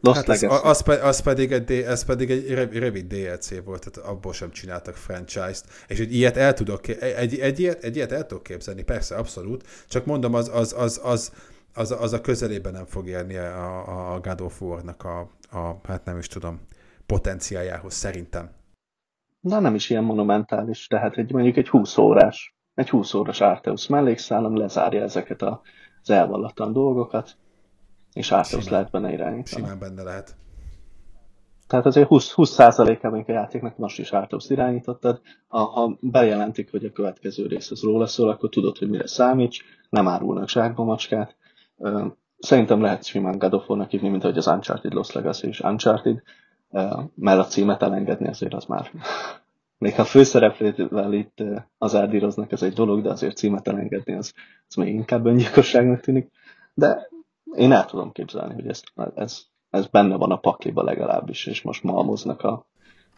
[0.00, 4.32] Lost hát az, az, az, pedig egy, ez pedig egy rövid DLC volt, tehát abból
[4.32, 5.64] sem csináltak franchise-t.
[5.88, 9.66] És egy ilyet el tudok, egy, egy, ilyet, egy ilyet el tudok képzelni, persze, abszolút.
[9.88, 11.32] Csak mondom, az, az, az, az,
[11.74, 16.04] az, az a közelében nem fog érni a, a God of War-nak a, a, hát
[16.04, 16.60] nem is tudom,
[17.06, 18.50] potenciáljához szerintem.
[19.40, 23.86] Na nem is ilyen monumentális, tehát egy, mondjuk egy 20 órás, egy 20 órás Arteus
[23.86, 27.36] mellékszállam lezárja ezeket az elvallatlan dolgokat,
[28.12, 29.62] és Arteus lehet benne irányítani.
[29.62, 30.36] Simán benne lehet.
[31.66, 35.20] Tehát azért 20, 20%-ában a játéknak most is Arteus irányítottad.
[35.48, 39.64] Ha, ha bejelentik, hogy a következő rész az róla szól, akkor tudod, hogy mire számíts,
[39.88, 41.36] nem árulnak zsákba macskát,
[42.40, 46.22] Szerintem lehet simán God of War-nak hívni, mint ahogy az Uncharted Lost Legacy és Uncharted,
[47.14, 48.90] mert a címet elengedni azért az már
[49.78, 51.42] még ha főszereplővel itt
[51.78, 54.34] az áldíroznak, ez egy dolog, de azért címet elengedni az,
[54.68, 56.30] az még inkább öngyilkosságnak tűnik.
[56.74, 57.08] De
[57.54, 58.82] én el tudom képzelni, hogy ez,
[59.14, 62.66] ez, ez benne van a pakliba legalábbis, és most malmoznak a,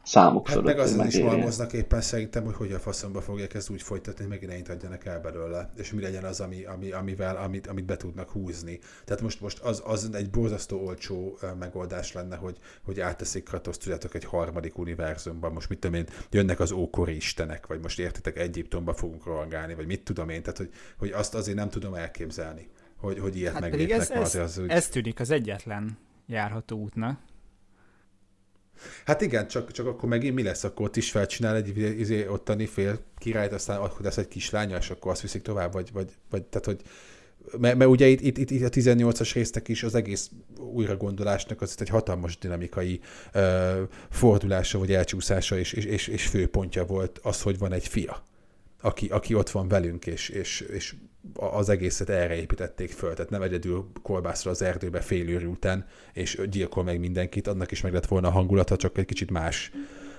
[0.02, 0.76] számuk hát fölött.
[0.76, 4.28] meg azon is malmoznak éppen szerintem, hogy hogy a faszomba fogják ezt úgy folytatni, hogy
[4.28, 7.96] megint ennyit adjanak el belőle, és mi legyen az, ami, ami, amivel, amit, amit be
[7.96, 8.78] tudnak húzni.
[9.04, 14.14] Tehát most, most az, az egy borzasztó olcsó megoldás lenne, hogy, hogy átteszik Kratos, tudjátok,
[14.14, 18.94] egy harmadik univerzumban, most mit tudom én, jönnek az ókori istenek, vagy most értitek, Egyiptomba
[18.94, 23.18] fogunk rohangálni, vagy mit tudom én, tehát hogy, hogy azt azért nem tudom elképzelni, hogy,
[23.18, 24.00] hogy ilyet hát meglépnek.
[24.00, 24.70] Ez, ez, az, úgy...
[24.70, 27.18] ez tűnik az egyetlen járható útnak.
[29.04, 30.64] Hát igen, csak, csak akkor megint mi lesz?
[30.64, 34.90] Akkor ott is felcsinál egy izé, ottani fél királyt, aztán akkor lesz egy kislánya, és
[34.90, 36.80] akkor azt viszik tovább, vagy, vagy, vagy tehát, hogy
[37.58, 41.76] mert, mert ugye itt, itt, itt, itt a 18-as résztek is az egész újragondolásnak az
[41.78, 43.00] egy hatalmas dinamikai
[43.34, 43.42] uh,
[44.10, 48.22] fordulása, vagy elcsúszása és, és, és, és főpontja volt az, hogy van egy fia,
[48.80, 50.94] aki, aki ott van velünk, és, és, és
[51.34, 56.40] az egészet erre építették föl, tehát nem egyedül kolbászol az erdőbe fél őr után, és
[56.50, 59.70] gyilkol meg mindenkit, annak is meg lett volna a hangulata, csak egy kicsit más.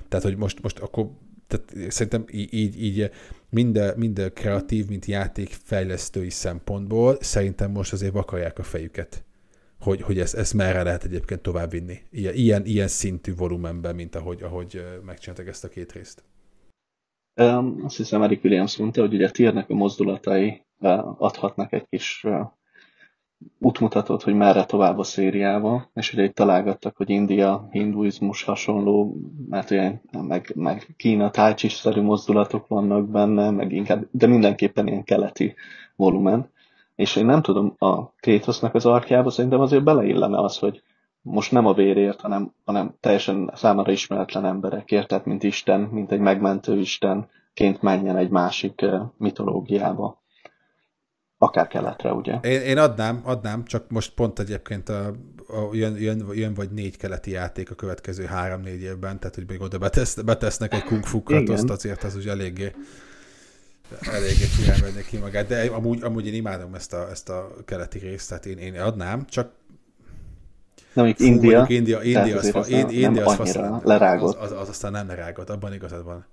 [0.07, 1.09] Tehát, hogy most, most akkor
[1.47, 3.11] tehát szerintem így, így, így
[3.49, 9.23] mind, mind kreatív, mint játékfejlesztői szempontból szerintem most azért vakarják a fejüket,
[9.79, 12.01] hogy, hogy ezt, ezt merre lehet egyébként továbbvinni.
[12.11, 16.23] Ilyen, ilyen, ilyen szintű volumenben, mint ahogy, ahogy megcsináltak ezt a két részt.
[17.41, 20.62] Um, azt hiszem Eric Williams mondta, hogy ugye a tírnek a mozdulatai
[21.17, 22.25] adhatnak egy kis
[23.59, 29.15] útmutatót, hogy merre tovább a szériával, és ugye itt találgattak, hogy India, hinduizmus hasonló,
[29.49, 35.55] mert ugye meg, meg Kína tájcsis-szerű mozdulatok vannak benne, meg inkább, de mindenképpen ilyen keleti
[35.95, 36.51] volumen.
[36.95, 40.83] És én nem tudom, a Krétosznak az arkjába szerintem azért beleillene az, hogy
[41.21, 46.19] most nem a vérért, hanem, hanem teljesen számára ismeretlen emberekért, tehát mint Isten, mint egy
[46.19, 48.85] megmentő Istenként menjen egy másik
[49.17, 50.22] mitológiába
[51.43, 52.39] akár keletre, ugye?
[52.41, 55.07] Én, én adnám, adnám, csak most pont egyébként a,
[55.47, 59.61] a, jön, jön, jön, vagy négy keleti játék a következő három-négy évben, tehát hogy még
[59.61, 62.71] oda betesz, betesznek egy kung fu kratoszt, azért az úgy eléggé
[64.01, 68.27] eléggé királyvenni ki magát, de amúgy, amúgy én imádom ezt a, ezt a keleti részt,
[68.29, 69.51] tehát én, én adnám, csak
[70.93, 72.71] nem, Fú, India, India, India, az, az, az,
[73.25, 73.49] az.
[74.39, 76.25] Az, az, az, aztán nem lerágott, abban igazad van.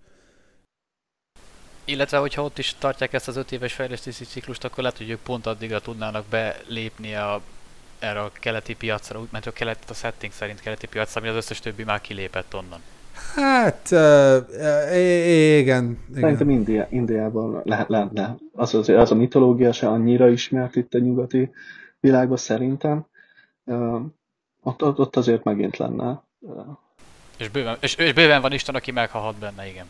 [1.91, 5.21] Illetve, hogyha ott is tartják ezt az öt éves fejlesztési ciklust, akkor lehet, hogy ők
[5.21, 7.41] pont addigra tudnának belépni a,
[7.99, 11.61] erre a keleti piacra, mert a kelet, a setting szerint keleti piacra, ami az összes
[11.61, 12.81] többi már kilépett onnan.
[13.35, 15.99] Hát, uh, igen.
[16.15, 18.37] Szerintem India, Indiában lehet, lenne.
[18.53, 21.51] Az, az, az a mitológia se annyira ismert itt a nyugati
[22.01, 23.07] világban szerintem.
[23.65, 24.01] Uh,
[24.63, 26.23] ott, ott azért megint lenne.
[26.39, 26.67] Uh,
[27.39, 29.87] és, bőven, és, és bőven van Isten, aki meghalhat benne, igen.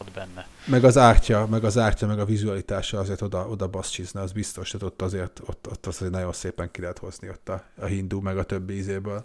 [0.00, 0.46] Ott benne.
[0.66, 4.70] Meg az ártya, meg az ártya, meg a vizualitása azért oda, oda basszcsizna, az biztos,
[4.70, 8.20] tehát ott azért, ott, ott azért nagyon szépen ki lehet hozni ott a, a hindu,
[8.20, 9.24] meg a többi ízéből.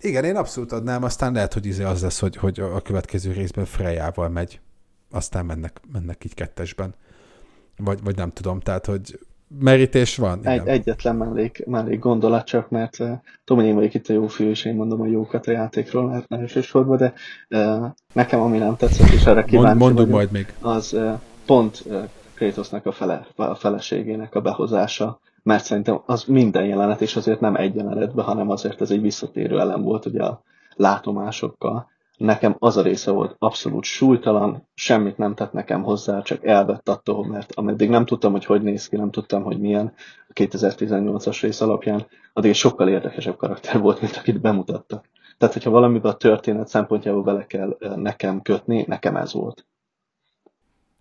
[0.00, 3.64] Igen, én abszolút adnám, aztán lehet, hogy izé az lesz, hogy, hogy a következő részben
[3.64, 4.60] Frejával megy,
[5.10, 6.94] aztán mennek, mennek így kettesben.
[7.76, 9.18] Vagy, vagy nem tudom, tehát, hogy
[9.58, 10.38] merítés van.
[10.38, 10.52] Igen.
[10.52, 13.10] Egy, egyetlen mellék, mellék gondolat csak, mert uh,
[13.44, 16.32] tudom, én vagyok itt a jó fiú, és én mondom a jókat a játékról, mert
[16.32, 17.12] elsősorban, de
[17.50, 20.54] uh, nekem ami nem tetszett, és erre kíváncsi Mond, vagyok, majd még.
[20.60, 21.12] az uh,
[21.46, 22.02] pont uh,
[22.34, 27.56] Kratosnak a, fele, a feleségének a behozása, mert szerintem az minden jelenet, és azért nem
[27.56, 30.42] egy jelenetben, hanem azért ez egy visszatérő elem volt ugye a
[30.74, 36.88] látomásokkal, nekem az a része volt abszolút súlytalan, semmit nem tett nekem hozzá, csak elvett
[36.88, 39.92] attól, mert ameddig nem tudtam, hogy hogy néz ki, nem tudtam, hogy milyen
[40.28, 45.08] a 2018-as rész alapján, addig egy sokkal érdekesebb karakter volt, mint akit bemutattak.
[45.38, 49.66] Tehát, hogyha valamiben a történet szempontjából bele kell nekem kötni, nekem ez volt.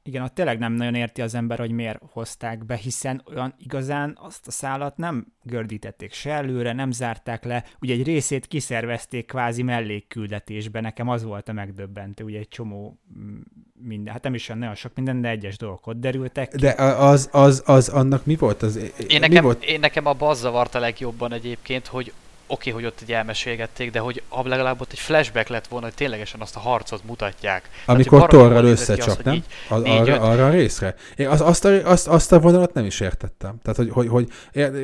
[0.04, 4.18] Igen, ott tényleg nem nagyon érti az ember, hogy miért hozták be, hiszen olyan igazán
[4.22, 9.64] azt a szálat nem gördítették se előre, nem zárták le, ugye egy részét kiszervezték kvázi
[9.64, 13.40] mellékküldetésbe, nekem az volt a megdöbbentő, ugye egy csomó mm,
[13.74, 16.58] minden, hát nem is olyan nagyon sok minden, de egyes dolgok ott derültek ki.
[16.58, 18.62] De az, az, az annak mi volt?
[18.62, 19.64] Az, én, mi nekem, volt?
[19.64, 22.14] én nekem abban az zavart a legjobban egyébként, hogy
[22.52, 25.96] oké, okay, hogy ott egy elmesélgették, de hogy legalább ott egy flashback lett volna, hogy
[25.96, 27.70] ténylegesen azt a harcot mutatják.
[27.86, 29.44] Amikor torral összecsap, nem?
[29.70, 30.96] Az, négy, arra, arra a részre.
[31.16, 33.60] Én az, azt, a, azt, azt a vonalat nem is értettem.
[33.64, 34.28] Tehát, hogy, hogy, hogy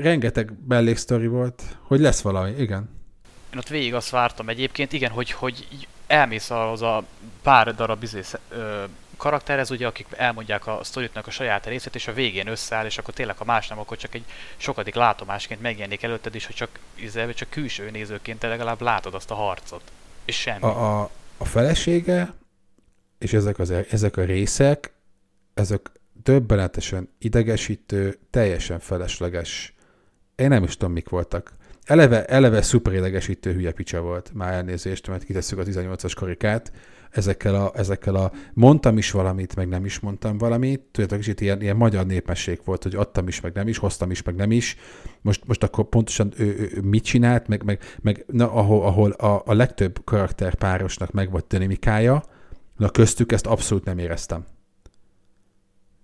[0.02, 2.90] rengeteg melléksztori volt, hogy lesz valami, igen.
[3.54, 7.04] Én ott végig azt vártam egyébként, igen, hogy, hogy elmész az a
[7.42, 8.22] pár darab izé,
[9.18, 13.14] karakterhez, ugye, akik elmondják a sztoritnak a saját részét, és a végén összeáll, és akkor
[13.14, 14.24] tényleg, ha más nem, akkor csak egy
[14.58, 19.32] sokadik látomásként megjelenik előtted is, hogy csak, izé, csak külső nézőként te legalább látod azt
[19.32, 19.82] a harcot.
[20.26, 20.62] És semmi.
[20.62, 22.34] A, a, a felesége,
[23.18, 24.92] és ezek, az, ezek a részek,
[25.54, 25.92] ezek
[26.24, 29.74] döbbenetesen idegesítő, teljesen felesleges.
[30.36, 31.54] Én nem is tudom, mik voltak.
[31.84, 36.72] Eleve, eleve szuper idegesítő hülye picsa volt, már elnézést, mert kitesszük a 18-as karikát,
[37.18, 40.82] ezekkel a, ezekkel a mondtam is valamit, meg nem is mondtam valamit.
[40.92, 44.24] Tudjátok, kicsit ilyen, ilyen magyar népesség volt, hogy adtam is, meg nem is, hoztam is,
[44.24, 44.76] meg nem is.
[45.22, 49.12] Most, most akkor pontosan ő, ő, ő mit csinált, meg, meg, meg na, ahol, ahol
[49.12, 52.24] a, a legtöbb karakterpárosnak meg volt dinamikája,
[52.76, 54.46] na köztük ezt abszolút nem éreztem.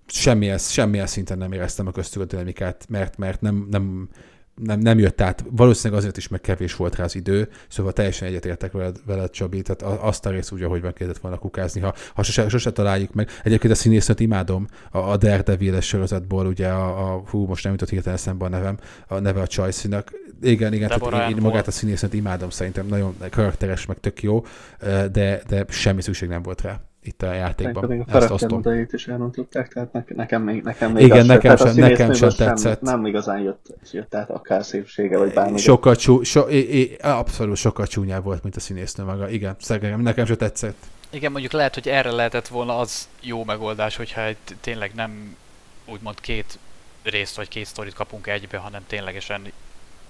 [0.06, 4.10] Semmilyen, semmilyen szinten nem éreztem a köztük a dinamikát, mert, mert nem, nem,
[4.56, 5.44] nem, nem jött át.
[5.50, 9.62] Valószínűleg azért is, meg kevés volt rá az idő, szóval teljesen egyetértek veled, veled Csabi,
[9.62, 13.14] tehát azt a részt úgy, ahogy meg kellett volna kukázni, ha, ha sose, sose találjuk
[13.14, 13.30] meg.
[13.44, 17.90] Egyébként a színésznőt imádom, a, a daredevil sorozatból, ugye a, a, hú, most nem jutott
[17.90, 20.12] hirtelen eszembe a nevem, a neve a Csajszinak.
[20.42, 24.46] Igen, igen, tehát én, én magát a színésznőt imádom, szerintem nagyon karakteres, meg tök jó,
[25.12, 27.82] de, de semmi szükség nem volt rá itt a játékban.
[27.88, 32.30] Pedig a karakter is elrontották, tehát nekem még, nekem még Igen, nekem sem, nekem sem
[32.30, 32.82] tetszett.
[32.82, 35.58] Nem, nem igazán jött, jött át akár szépsége, vagy bármi.
[35.58, 39.30] Sokkal csú, so, é, é, abszolút sokkal csúnyább volt, mint a színésznő maga.
[39.30, 40.78] Igen, szegem, nekem sem tetszett.
[41.10, 44.22] Igen, mondjuk lehet, hogy erre lehetett volna az jó megoldás, hogyha
[44.62, 45.36] tényleg nem
[45.86, 46.60] úgymond két
[47.04, 49.42] részt vagy két sztorit kapunk egybe, hanem ténylegesen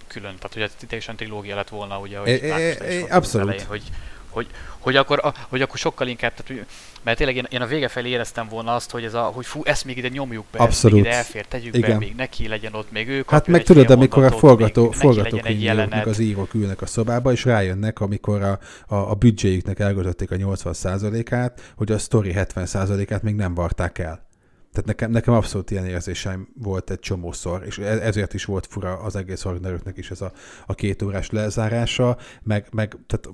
[0.08, 3.48] külön, tehát hogy ténylegesen trilógia lett volna, ugye, hogy é, é, é, abszolút.
[3.48, 3.84] Elején, hogy
[4.34, 4.48] hogy,
[4.80, 6.66] hogy, akkor, a, hogy akkor sokkal inkább, tehát,
[7.04, 9.62] mert tényleg én, én a vége felé éreztem volna azt, hogy ez a, hogy fú,
[9.64, 10.96] ezt még ide nyomjuk be, Abszolút.
[10.98, 11.90] még ide elfér, tegyük Igen.
[11.90, 16.08] be, még neki legyen ott, még ő Hát meg tudod, amikor a forgató, forgatókönyvírók meg
[16.08, 21.92] az írók ülnek a szobába, és rájönnek, amikor a, a, a büdzséjüknek a 80%-át, hogy
[21.92, 24.32] a sztori 70%-át még nem varták el.
[24.74, 29.00] Tehát nekem, nekem abszolút ilyen érzéseim volt egy csomószor, és e-, ezért is volt fura
[29.00, 30.32] az egész Ragnaröknek is ez a,
[30.66, 33.30] a két órás lezárása, meg, meg tehát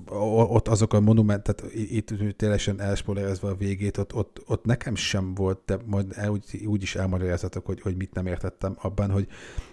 [0.50, 5.34] ott azok a monument, tehát itt tényleg elspoilerezve a végét, ott, ott, ott, nekem sem
[5.34, 9.28] volt, de majd úgy, úgy is elmagyarázatok, hogy, hogy mit nem értettem abban, hogy,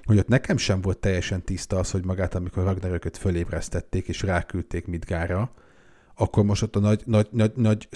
[0.04, 4.86] hogy ott nekem sem volt teljesen tiszta az, hogy magát, amikor Ragnarököt fölébresztették és ráküldték
[4.86, 5.50] Midgára,
[6.14, 7.88] akkor most ott a nagy, nagy, nagy, nagy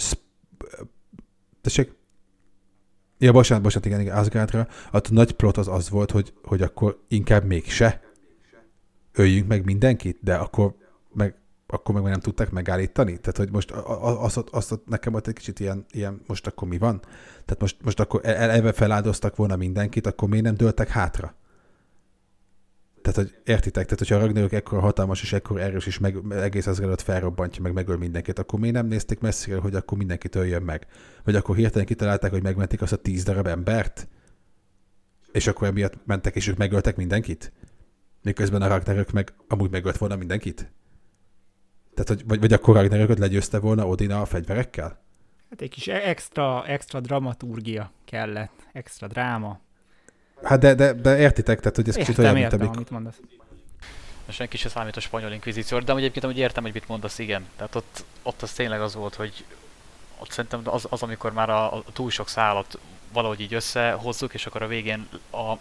[1.61, 1.99] tessék?
[3.21, 4.67] Ja, bocsánat, bocsánat, igen, igen, Asgardra.
[4.91, 8.01] A nagy plot az az volt, hogy, hogy akkor inkább mégse
[9.13, 10.75] öljünk meg mindenkit, de akkor
[11.13, 11.35] meg,
[11.67, 13.17] akkor meg nem tudták megállítani.
[13.17, 16.77] Tehát, hogy most azt, azt, azt nekem volt egy kicsit ilyen, ilyen, most akkor mi
[16.77, 16.99] van?
[17.45, 21.35] Tehát most, most akkor eleve feláldoztak volna mindenkit, akkor miért nem dőltek hátra?
[23.01, 26.67] Tehát, hogy értitek, tehát hogyha a Ragnarök ekkora hatalmas és ekkora erős, és meg, egész
[26.67, 30.61] az előtt felrobbantja, meg megöl mindenkit, akkor miért nem nézték messzire, hogy akkor mindenkit öljön
[30.61, 30.87] meg?
[31.23, 34.07] Vagy akkor hirtelen kitalálták, hogy megmentik azt a tíz darab embert?
[35.31, 37.53] És akkor emiatt mentek, és ők megöltek mindenkit?
[38.21, 40.71] Miközben a Ragnarök meg amúgy megölt volna mindenkit?
[41.93, 45.03] Tehát, hogy, vagy, vagy akkor Ragnarököt legyőzte volna Odina a fegyverekkel?
[45.49, 49.59] Hát egy kis e- extra, extra dramaturgia kellett, extra dráma.
[50.43, 52.77] Hát de, de, de értitek, tehát hogy ez kicsit olyan, mint értem, amikor...
[52.77, 53.19] amit mondasz.
[54.25, 57.19] Most senki se számít a spanyol inkvizíció, de amúgy egyébként amúgy értem, hogy mit mondasz,
[57.19, 57.45] igen.
[57.55, 59.45] Tehát ott, ott az tényleg az volt, hogy
[60.19, 62.77] ott szerintem az, az amikor már a, a túl sok szálat
[63.13, 65.57] valahogy így összehozzuk, és akkor a végén a,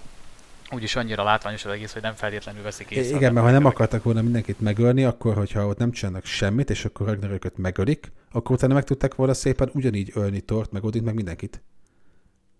[0.71, 3.17] úgyis annyira látványos az egész, hogy nem feltétlenül veszik észre.
[3.17, 6.85] Igen, mert ha nem akartak volna mindenkit megölni, akkor hogyha ott nem csinálnak semmit, és
[6.85, 11.15] akkor Ragnarököt megölik, akkor utána meg tudták volna szépen ugyanígy ölni Tort, meg Odint, meg
[11.15, 11.63] mindenkit.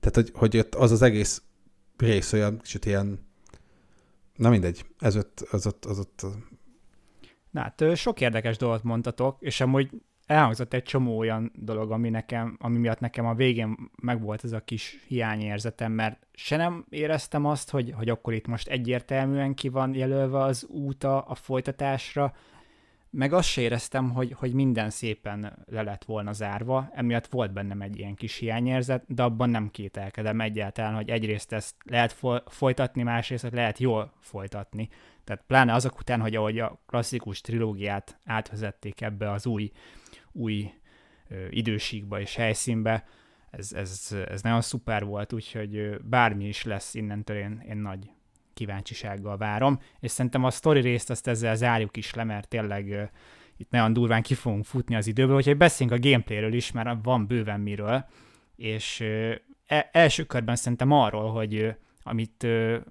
[0.01, 1.43] Tehát, hogy, hogy ott az az egész
[2.01, 3.29] rész olyan kicsit ilyen,
[4.37, 6.27] na mindegy, ez ott, az ott, az ott,
[7.51, 9.91] Na hát sok érdekes dolgot mondtatok, és amúgy
[10.27, 14.61] elhangzott egy csomó olyan dolog, ami, nekem, ami miatt nekem a végén megvolt ez a
[14.61, 19.95] kis hiányérzetem, mert se nem éreztem azt, hogy, hogy akkor itt most egyértelműen ki van
[19.95, 22.35] jelölve az úta a folytatásra,
[23.11, 27.81] meg azt se éreztem, hogy, hogy minden szépen le lett volna zárva, emiatt volt bennem
[27.81, 33.03] egy ilyen kis hiányérzet, de abban nem kételkedem egyáltalán, hogy egyrészt ezt lehet fo- folytatni,
[33.03, 34.89] másrészt hogy lehet jól folytatni.
[35.25, 39.71] Tehát pláne azok után, hogy ahogy a klasszikus trilógiát átvezették ebbe az új,
[40.33, 40.73] új
[41.29, 43.05] ö, idősíkba és helyszínbe,
[43.51, 48.11] ez, ez, ez nagyon szuper volt, úgyhogy bármi is lesz innentől én, én nagy
[48.61, 53.11] kíváncsisággal várom, és szerintem a sztori részt azt ezzel zárjuk is le, mert tényleg
[53.57, 57.27] itt nagyon durván ki fogunk futni az időből, úgyhogy beszéljünk a gameplayről is, mert van
[57.27, 58.05] bőven miről,
[58.57, 59.01] és
[59.67, 62.47] e- első körben szerintem arról, hogy amit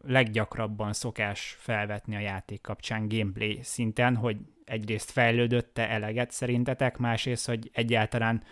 [0.08, 7.70] leggyakrabban szokás felvetni a játék kapcsán gameplay szinten, hogy egyrészt fejlődött-e eleget szerintetek, másrészt, hogy
[7.74, 8.44] egyáltalán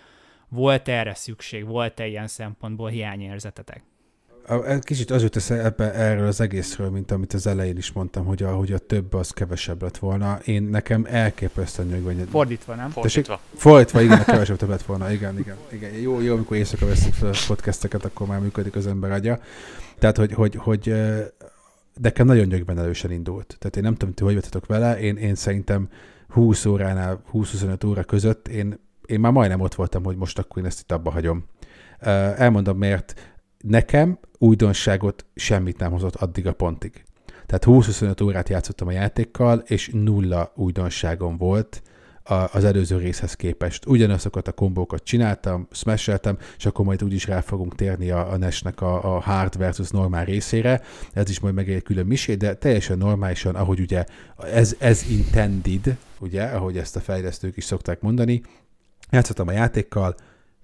[0.49, 3.83] volt erre szükség, volt-e ilyen szempontból hiányérzetetek?
[4.47, 8.25] A- Kicsit az jut eszembe ebbe, erről az egészről, mint amit az elején is mondtam,
[8.25, 10.39] hogy a, hogy a több az kevesebb lett volna.
[10.45, 12.21] Én nekem elképesztően nyugodj.
[12.29, 12.89] Fordítva, nem?
[12.89, 13.39] Fordítva.
[13.55, 15.55] Fordítva, igen, a kevesebb több lett volna, igen, igen.
[15.71, 15.93] igen.
[15.93, 19.39] Jó, jó, amikor éjszaka veszik fel a podcasteket, akkor már működik az ember agya.
[19.99, 20.93] Tehát, hogy, hogy, hogy
[22.01, 23.55] nekem nagyon nyögben elősen indult.
[23.59, 25.89] Tehát én nem tudom, ti hogy vettetek vele, én, én szerintem
[26.27, 30.67] 20 óránál, 20-25 óra között én, én már majdnem ott voltam, hogy most akkor én
[30.67, 31.45] ezt itt abba hagyom.
[32.37, 33.35] Elmondom miért.
[33.57, 37.03] Nekem újdonságot semmit nem hozott addig a pontig.
[37.45, 41.81] Tehát 20-25 órát játszottam a játékkal, és nulla újdonságom volt
[42.51, 43.85] az előző részhez képest.
[43.85, 48.81] Ugyanazokat a kombókat csináltam, smasheltem, és akkor majd úgyis rá fogunk térni a, a NES-nek
[48.81, 50.81] a, a hard versus normál részére.
[51.13, 54.05] Ez is majd meg egy külön misé, de teljesen normálisan, ahogy ugye
[54.37, 58.41] ez, ez intended, ugye, ahogy ezt a fejlesztők is szokták mondani,
[59.11, 60.15] játszottam a játékkal,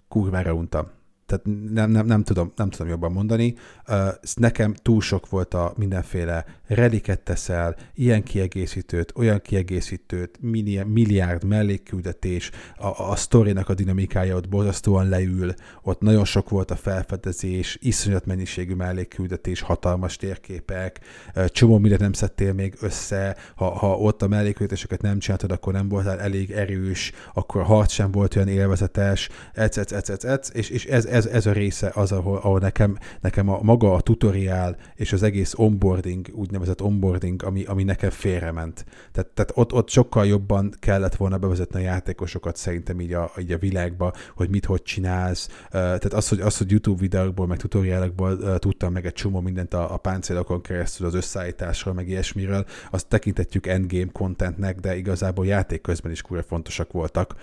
[0.07, 0.87] kurvára untam.
[1.26, 3.55] Tehát nem, nem, nem, tudom, nem tudom jobban mondani.
[3.88, 11.43] Uh, nekem túl sok volt a mindenféle reliket teszel, ilyen kiegészítőt, olyan kiegészítőt, milliárd, milliárd
[11.43, 17.78] mellékküldetés, a, a sztorinak a dinamikája ott borzasztóan leül, ott nagyon sok volt a felfedezés,
[17.82, 20.99] iszonyat mennyiségű mellékküldetés, hatalmas térképek,
[21.47, 25.89] csomó mindent nem szedtél még össze, ha, ha ott a mellékküldetéseket nem csináltad, akkor nem
[25.89, 30.49] voltál elég erős, akkor a harc sem volt olyan élvezetes, ec, ec, ec, ec, ec
[30.53, 34.01] és, és ez, ez, ez a része az, ahol, ahol nekem, nekem a maga a
[34.01, 38.86] tutoriál és az egész onboarding, úgynevezett onboarding, ami, ami nekem félrement.
[39.11, 43.51] Tehát, tehát ott, ott sokkal jobban kellett volna bevezetni a játékosokat szerintem így a, így
[43.51, 45.49] a világba, hogy mit, hogy csinálsz.
[45.70, 49.93] Tehát az, hogy, az, hogy YouTube videókból, meg tutoriálokból tudtam meg egy csomó mindent a,
[49.93, 56.11] a páncélokon keresztül, az összeállításról, meg ilyesmiről, azt tekintetjük endgame contentnek, de igazából játék közben
[56.11, 57.36] is kurva fontosak voltak.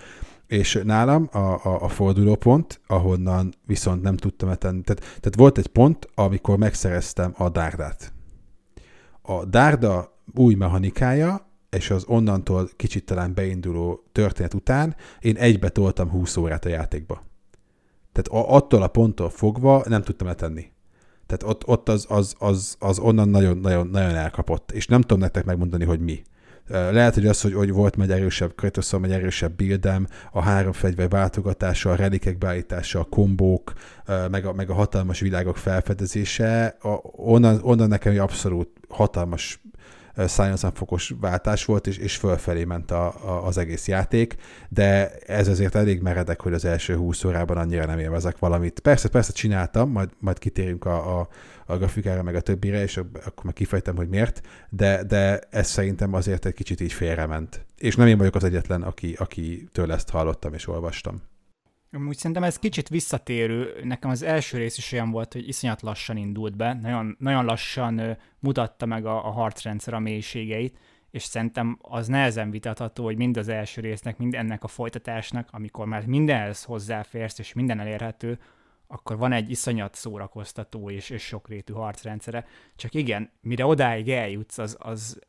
[0.51, 4.81] És nálam a, a, a fordulópont, ahonnan viszont nem tudtam etenni.
[4.81, 8.13] Tehát, tehát volt egy pont, amikor megszereztem a dárdát.
[9.21, 16.09] A dárda új mechanikája, és az onnantól kicsit talán beinduló történet után én egybe toltam
[16.09, 17.23] 20 órát a játékba.
[18.11, 20.71] Tehát a, attól a ponttól fogva nem tudtam letenni.
[21.25, 25.19] Tehát ott, ott az, az, az, az onnan nagyon, nagyon, nagyon elkapott, és nem tudom
[25.19, 26.21] nektek megmondani, hogy mi.
[26.71, 31.09] Lehet, hogy az, hogy, hogy volt egy erősebb Kratoszom, egy erősebb buildem, a három fegyver
[31.09, 33.73] váltogatása, a relikek beállítása, a kombók,
[34.31, 39.60] meg a, meg a hatalmas világok felfedezése, a, onnan, onnan nekem egy abszolút hatalmas
[40.15, 44.35] 180 fokos váltás volt, és, és fölfelé ment a, a, az egész játék,
[44.69, 48.79] de ez azért elég meredek, hogy az első 20 órában annyira nem élvezek valamit.
[48.79, 51.27] Persze, persze csináltam, majd, majd kitérünk a, a,
[51.65, 56.13] a grafikára, meg a többire, és akkor meg kifejtem, hogy miért, de, de ez szerintem
[56.13, 57.65] azért egy kicsit így félrement.
[57.77, 61.21] És nem én vagyok az egyetlen, aki, aki tőle ezt hallottam és olvastam.
[61.97, 63.79] Úgy szerintem ez kicsit visszatérő.
[63.83, 68.17] Nekem az első rész is olyan volt, hogy iszonyat lassan indult be, nagyon, nagyon lassan
[68.39, 70.77] mutatta meg a, a harcrendszer a mélységeit,
[71.11, 75.85] és szerintem az nehezen vitatható, hogy mind az első résznek, mind ennek a folytatásnak, amikor
[75.85, 78.39] már mindenhez hozzáférsz, és minden elérhető,
[78.87, 82.45] akkor van egy iszonyat szórakoztató és, és sokrétű harcrendszere.
[82.75, 85.19] Csak igen, mire odáig eljutsz, az, az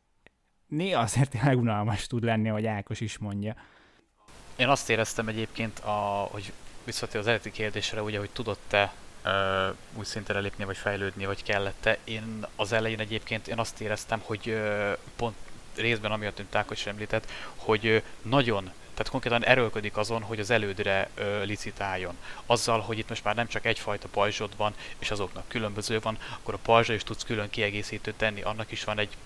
[0.67, 3.55] néha azért tényleg unalmas tud lenni, ahogy Ákos is mondja.
[4.55, 6.51] Én azt éreztem egyébként, a, hogy
[6.83, 8.93] visszatérő az eredeti kérdésre, ugye, hogy tudott-e
[9.25, 9.31] uh,
[9.93, 11.97] új szintre lépni, vagy fejlődni, vagy kellett-e.
[12.03, 15.35] Én az elején egyébként én azt éreztem, hogy uh, pont
[15.75, 21.09] részben amiatt, mint Ákos említett, hogy uh, nagyon tehát konkrétan erőlködik azon, hogy az elődre
[21.15, 22.17] ö, licitáljon.
[22.45, 26.53] Azzal, hogy itt most már nem csak egyfajta pajzsod van, és azoknak különböző van, akkor
[26.53, 29.17] a pajzsra is tudsz külön kiegészítőt tenni, annak is van egy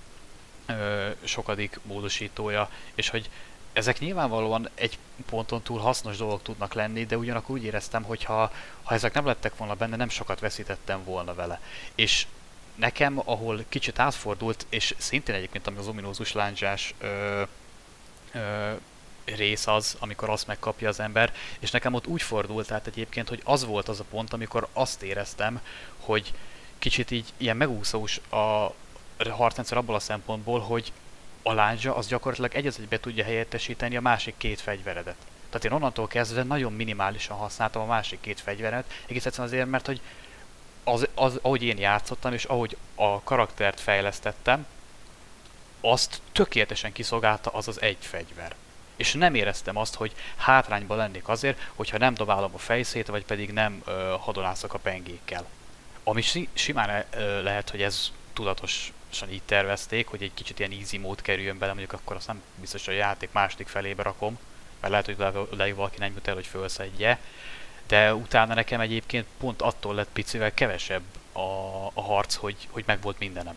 [0.65, 3.29] ö, sokadik módosítója, és hogy
[3.77, 4.97] ezek nyilvánvalóan egy
[5.29, 8.51] ponton túl hasznos dolgok tudnak lenni, de ugyanakkor úgy éreztem, hogy ha,
[8.83, 11.61] ha ezek nem lettek volna benne, nem sokat veszítettem volna vele.
[11.95, 12.27] És
[12.75, 16.35] nekem, ahol kicsit átfordult, és szintén egyébként ami az ominózus
[16.99, 17.41] ö,
[19.25, 23.41] rész az, amikor azt megkapja az ember, és nekem ott úgy fordult át egyébként, hogy
[23.43, 25.61] az volt az a pont, amikor azt éreztem,
[25.97, 26.33] hogy
[26.79, 28.73] kicsit így ilyen megúszós a
[29.29, 30.91] harcrendszer abból a szempontból, hogy
[31.47, 35.15] a az gyakorlatilag egy az egybe tudja helyettesíteni a másik két fegyveredet.
[35.49, 39.85] Tehát én onnantól kezdve nagyon minimálisan használtam a másik két fegyveret, egész egyszerűen azért, mert
[39.85, 40.01] hogy
[40.83, 44.65] az, az, ahogy én játszottam, és ahogy a karaktert fejlesztettem,
[45.81, 48.55] azt tökéletesen kiszolgálta az az egy fegyver.
[48.95, 53.51] És nem éreztem azt, hogy hátrányban lennék azért, hogyha nem dobálom a fejszét, vagy pedig
[53.51, 55.45] nem ö, hadonászok a pengékkel.
[56.03, 58.93] Ami si- simán ö, lehet, hogy ez tudatos
[59.31, 62.85] így tervezték, hogy egy kicsit ilyen easy mód kerüljön bele, mondjuk akkor azt nem biztos,
[62.85, 64.37] hogy a játék második felébe rakom,
[64.79, 67.19] mert lehet, hogy odáig valaki nem jut el, hogy felszedje,
[67.87, 71.01] de utána nekem egyébként pont attól lett picivel kevesebb
[71.31, 71.39] a,
[71.93, 73.55] a harc, hogy, hogy meg volt mindenem.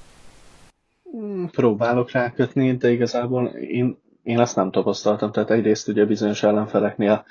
[1.02, 5.32] Hmm, próbálok rákötni, de igazából én, én azt nem tapasztaltam.
[5.32, 7.24] Tehát egyrészt ugye bizonyos ellenfeleknél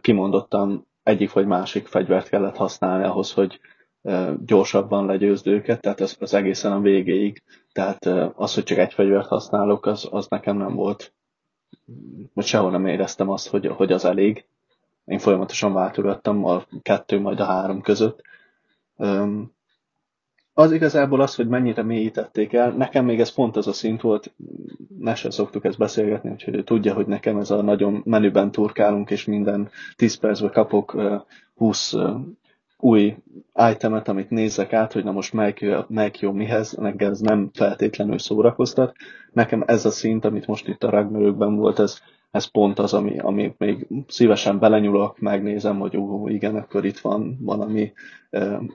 [0.00, 3.60] kimondottan egyik vagy másik fegyvert kellett használni ahhoz, hogy
[4.46, 7.42] gyorsabban legyőzd őket, tehát ez az egészen a végéig.
[7.72, 11.12] Tehát az, hogy csak egy fegyvert használok, az, az nekem nem volt,
[12.34, 14.44] vagy sehol nem éreztem azt, hogy, hogy az elég.
[15.04, 18.22] Én folyamatosan váltogattam a kettő, majd a három között.
[20.54, 24.32] Az igazából az, hogy mennyire mélyítették el, nekem még ez pont az a szint volt,
[24.98, 29.10] ne se szoktuk ezt beszélgetni, úgyhogy ő tudja, hogy nekem ez a nagyon menüben turkálunk,
[29.10, 30.96] és minden 10 percben kapok
[31.54, 31.94] 20
[32.82, 33.16] új
[33.70, 38.18] itemet, amit nézek át, hogy na most melyik, melyik jó mihez, nekem ez nem feltétlenül
[38.18, 38.96] szórakoztat.
[39.32, 41.98] Nekem ez a szint, amit most itt a Ragnarökben volt, ez,
[42.30, 47.38] ez pont az, ami, ami még szívesen belenyúlok, megnézem, hogy ó, igen, akkor itt van
[47.40, 47.92] valami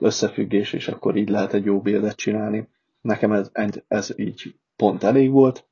[0.00, 2.68] összefüggés, és akkor így lehet egy jó bildet csinálni.
[3.00, 3.50] Nekem ez,
[3.88, 5.64] ez így pont elég volt.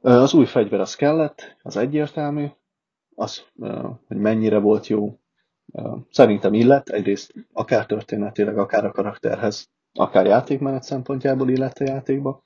[0.00, 2.46] Az új fegyver az kellett, az egyértelmű,
[3.14, 3.44] az,
[4.06, 5.19] hogy mennyire volt jó,
[6.10, 12.44] Szerintem illet, egyrészt akár történetileg, akár a karakterhez, akár játékmenet szempontjából illett a játékba.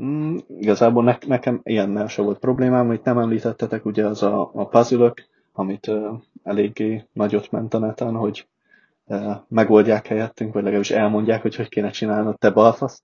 [0.00, 4.68] Mm, igazából ne, nekem ilyennel se volt problémám, amit nem említettetek, ugye az a, a
[4.68, 5.12] puzzle
[5.52, 8.48] amit uh, eléggé nagyot ment a neten, hogy
[9.48, 13.02] megoldják helyettünk, vagy legalábbis elmondják, hogy hogy kéne csinálnod te balfasz.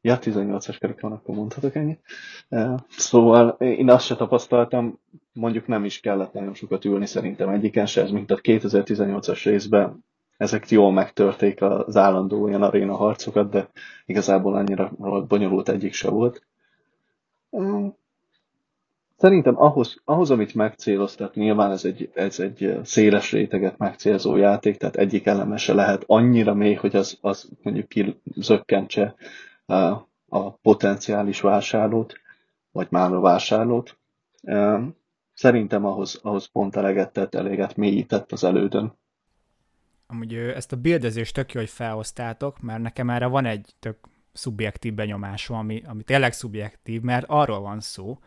[0.00, 2.00] Ja, 18-as körök van, akkor mondhatok ennyit.
[2.88, 4.98] Szóval én azt se tapasztaltam,
[5.36, 10.04] mondjuk nem is kellett nagyon sokat ülni szerintem egyiken se, ez mint a 2018-as részben
[10.36, 13.68] ezek jól megtörték az állandó ilyen aréna harcokat, de
[14.06, 14.92] igazából annyira
[15.28, 16.46] bonyolult egyik se volt.
[19.16, 24.96] Szerintem ahhoz, ahhoz amit megcéloztak, nyilván ez egy, ez egy széles réteget megcélzó játék, tehát
[24.96, 29.14] egyik eleme se lehet annyira mély, hogy az, az mondjuk kizökkentse
[30.28, 32.14] a potenciális vásárlót,
[32.72, 33.96] vagy már a vásárlót.
[35.36, 38.96] Szerintem ahhoz, ahhoz pont eleget tett, eléget mélyített az elődön.
[40.06, 43.96] Amúgy ezt a bildezést tök jó, hogy felhoztátok, mert nekem erre van egy tök
[44.32, 48.18] szubjektív benyomásom, ami, ami tényleg szubjektív, mert arról van szó,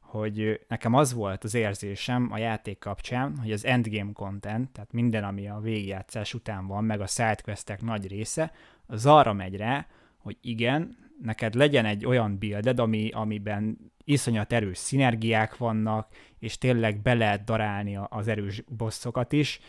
[0.00, 5.24] hogy nekem az volt az érzésem a játék kapcsán, hogy az endgame content, tehát minden,
[5.24, 8.52] ami a végigjátszás után van, meg a sidequestek nagy része,
[8.86, 9.86] az arra megy rá,
[10.16, 17.02] hogy igen, neked legyen egy olyan builded, ami, amiben iszonyat erős szinergiák vannak, és tényleg
[17.02, 19.60] be lehet darálni az erős bosszokat is,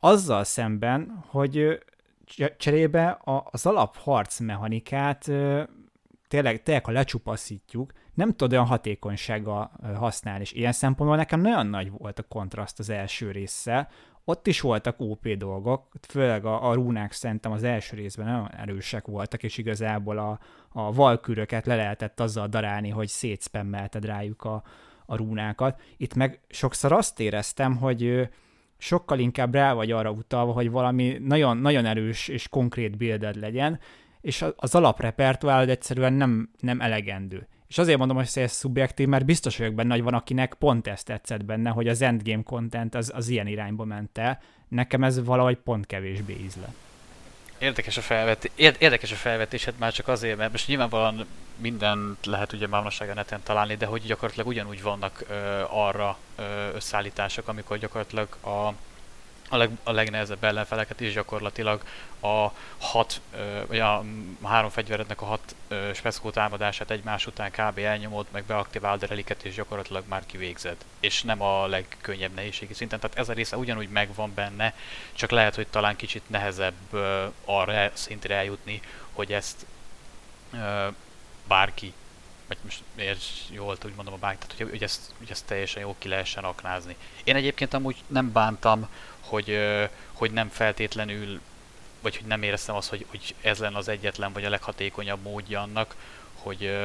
[0.00, 1.82] azzal szemben, hogy
[2.56, 3.18] cserébe
[3.50, 5.30] az alapharc mechanikát
[6.28, 11.90] tényleg, tényleg, ha lecsupaszítjuk, nem tudod olyan hatékonysággal használni, és ilyen szempontból nekem nagyon nagy
[11.90, 13.88] volt a kontraszt az első résszel,
[14.24, 19.06] ott is voltak OP dolgok, főleg a, a rúnák szerintem az első részben nagyon erősek
[19.06, 24.62] voltak, és igazából a, a valküröket le lehetett azzal darálni, hogy szétszpemmelted rájuk a,
[25.06, 25.80] a rúnákat.
[25.96, 28.28] Itt meg sokszor azt éreztem, hogy
[28.78, 33.78] sokkal inkább rá vagy arra utalva, hogy valami nagyon, nagyon erős és konkrét bilded legyen,
[34.20, 37.48] és az alaprepertoárod egyszerűen nem, nem elegendő.
[37.74, 41.04] És azért mondom, hogy ez szubjektív, mert biztos vagyok benne, hogy van, akinek pont ezt
[41.04, 44.40] tetszett benne, hogy az endgame content az, az ilyen irányba ment el.
[44.68, 46.74] Nekem ez valahogy pont kevésbé ízle.
[47.58, 52.66] Érdekes a, felvetés, érdekes a felvetésed már csak azért, mert most nyilvánvalóan mindent lehet ugye
[52.66, 55.34] már a neten találni, de hogy gyakorlatilag ugyanúgy vannak ö,
[55.70, 56.42] arra ö,
[56.74, 58.72] összeállítások, amikor gyakorlatilag a
[59.54, 61.82] a, leg, a legnehezebb ellenfeleket is gyakorlatilag
[62.20, 63.20] a hat,
[63.66, 64.04] vagy a
[64.42, 65.54] három fegyverednek a hat
[65.94, 67.78] speckó támadását egymás után kb.
[67.78, 70.76] elnyomod, meg beaktiválod a reliket, és gyakorlatilag már kivégzed.
[71.00, 73.00] És nem a legkönnyebb nehézségi szinten.
[73.00, 74.74] Tehát ez a része ugyanúgy megvan benne,
[75.12, 76.94] csak lehet, hogy talán kicsit nehezebb
[77.44, 78.80] arra szintre eljutni,
[79.12, 79.66] hogy ezt
[81.46, 81.92] bárki
[82.48, 85.82] vagy most miért jól úgy mondom a bánk, tehát hogy, hogy, ezt, hogy ezt teljesen
[85.82, 86.96] jó ki lehessen aknázni.
[87.24, 88.88] Én egyébként amúgy nem bántam
[89.26, 89.58] hogy,
[90.12, 91.40] hogy nem feltétlenül,
[92.00, 95.60] vagy hogy nem éreztem azt, hogy, hogy ez lenne az egyetlen, vagy a leghatékonyabb módja
[95.62, 95.96] annak,
[96.34, 96.78] hogy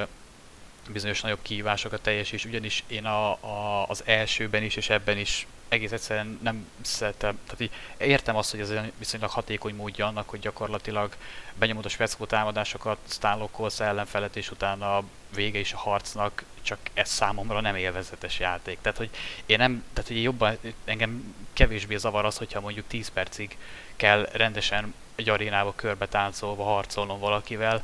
[0.89, 5.91] bizonyos nagyobb kihívásokat teljesíts, ugyanis én a, a, az elsőben is, és ebben is egész
[5.91, 10.39] egyszerűen nem szeretem, tehát így értem azt, hogy ez egy viszonylag hatékony módja annak, hogy
[10.39, 11.15] gyakorlatilag
[11.55, 15.03] benyomod a speckó támadásokat, stánlokkolsz ellenfelet, és utána a
[15.35, 18.77] vége is a harcnak, csak ez számomra nem élvezetes játék.
[18.81, 19.09] Tehát, hogy
[19.45, 23.57] én nem, tehát, hogy jobban, engem kevésbé zavar az, hogyha mondjuk 10 percig
[23.95, 27.83] kell rendesen egy arénába körbe táncolva harcolnom valakivel,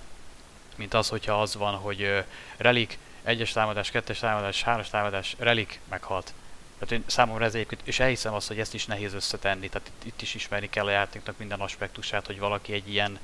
[0.76, 2.24] mint az, hogyha az van, hogy
[2.58, 6.34] relik, egyes támadás, kettes támadás, hármas támadás, relik, meghalt
[6.80, 10.06] tehát én számomra ez egyébként, és elhiszem azt, hogy ezt is nehéz összetenni, tehát itt,
[10.06, 13.20] itt is ismerni kell a játéknak minden aspektusát, hogy valaki egy ilyen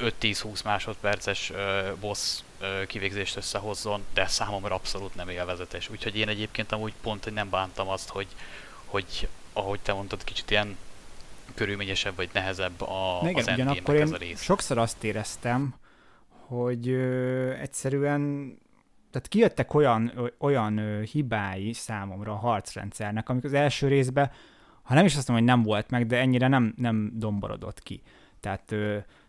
[0.00, 1.58] 5-10-20 másodperces uh,
[2.00, 5.90] boss uh, kivégzést összehozzon, de számomra abszolút nem élvezetes.
[5.90, 8.26] Úgyhogy én egyébként amúgy pont, hogy nem bántam azt, hogy,
[8.84, 10.76] hogy ahogy te mondtad, kicsit ilyen
[11.54, 14.42] körülményesebb vagy nehezebb a, igen, az ugyanakkor ez a rész.
[14.42, 15.74] sokszor azt éreztem,
[16.46, 18.54] hogy ö, egyszerűen
[19.12, 24.30] tehát kijöttek olyan, olyan hibái számomra a harcrendszernek, amik az első részben,
[24.82, 28.02] ha nem is azt mondom, hogy nem volt meg, de ennyire nem, nem domborodott ki.
[28.40, 28.64] Tehát,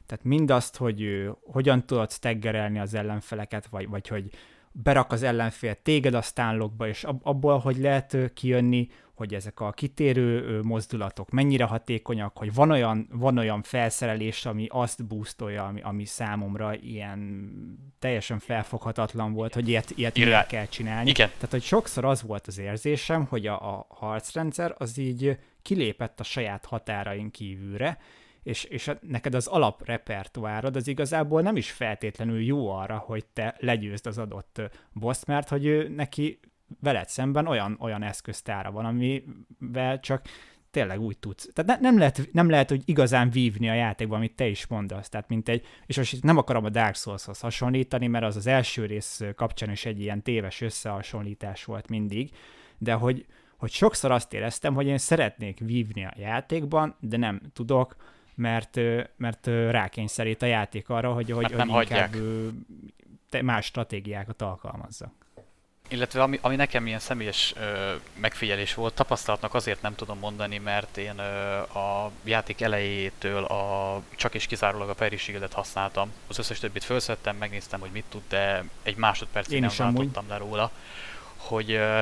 [0.05, 4.29] tehát mindazt, hogy hogyan tudod staggerelni az ellenfeleket, vagy, vagy hogy
[4.73, 10.59] berak az ellenfél téged a stánlokba, és abból, hogy lehet kijönni, hogy ezek a kitérő
[10.61, 16.75] mozdulatok mennyire hatékonyak, hogy van olyan, van olyan felszerelés, ami azt boostolja, ami, ami számomra
[16.75, 17.51] ilyen
[17.99, 20.45] teljesen felfoghatatlan volt, hogy ilyet, ilyet Irá...
[20.45, 21.09] kell csinálni.
[21.09, 21.27] Igen.
[21.27, 26.23] Tehát, hogy sokszor az volt az érzésem, hogy a, a harcrendszer az így kilépett a
[26.23, 27.97] saját határain kívülre,
[28.43, 34.07] és, és neked az alaprepertoárod az igazából nem is feltétlenül jó arra, hogy te legyőzd
[34.07, 34.61] az adott
[34.93, 36.39] boss, mert hogy ő, neki
[36.79, 40.25] veled szemben olyan, olyan eszköztára van, amivel csak
[40.71, 41.49] tényleg úgy tudsz.
[41.53, 45.09] Tehát ne, nem, lehet, nem lehet, hogy igazán vívni a játékban, amit te is mondasz.
[45.09, 48.47] Tehát mint egy, és most itt nem akarom a Dark Souls-hoz hasonlítani, mert az az
[48.47, 52.31] első rész kapcsán is egy ilyen téves összehasonlítás volt mindig,
[52.77, 53.25] de hogy,
[53.57, 57.95] hogy sokszor azt éreztem, hogy én szeretnék vívni a játékban, de nem tudok,
[58.35, 58.79] mert,
[59.17, 62.15] mert rákényszerít a játék arra, hogy, hogy, hát hogy inkább
[63.41, 65.11] más stratégiákat alkalmazzak.
[65.87, 70.97] Illetve ami, ami nekem ilyen személyes ö, megfigyelés volt, tapasztalatnak azért nem tudom mondani, mert
[70.97, 75.17] én ö, a játék elejétől a, csak és kizárólag a Perry
[75.51, 76.11] használtam.
[76.27, 80.71] Az összes többit felszettem, megnéztem, hogy mit tud, de egy másodpercig nem váltottam le róla,
[81.37, 82.01] hogy ö,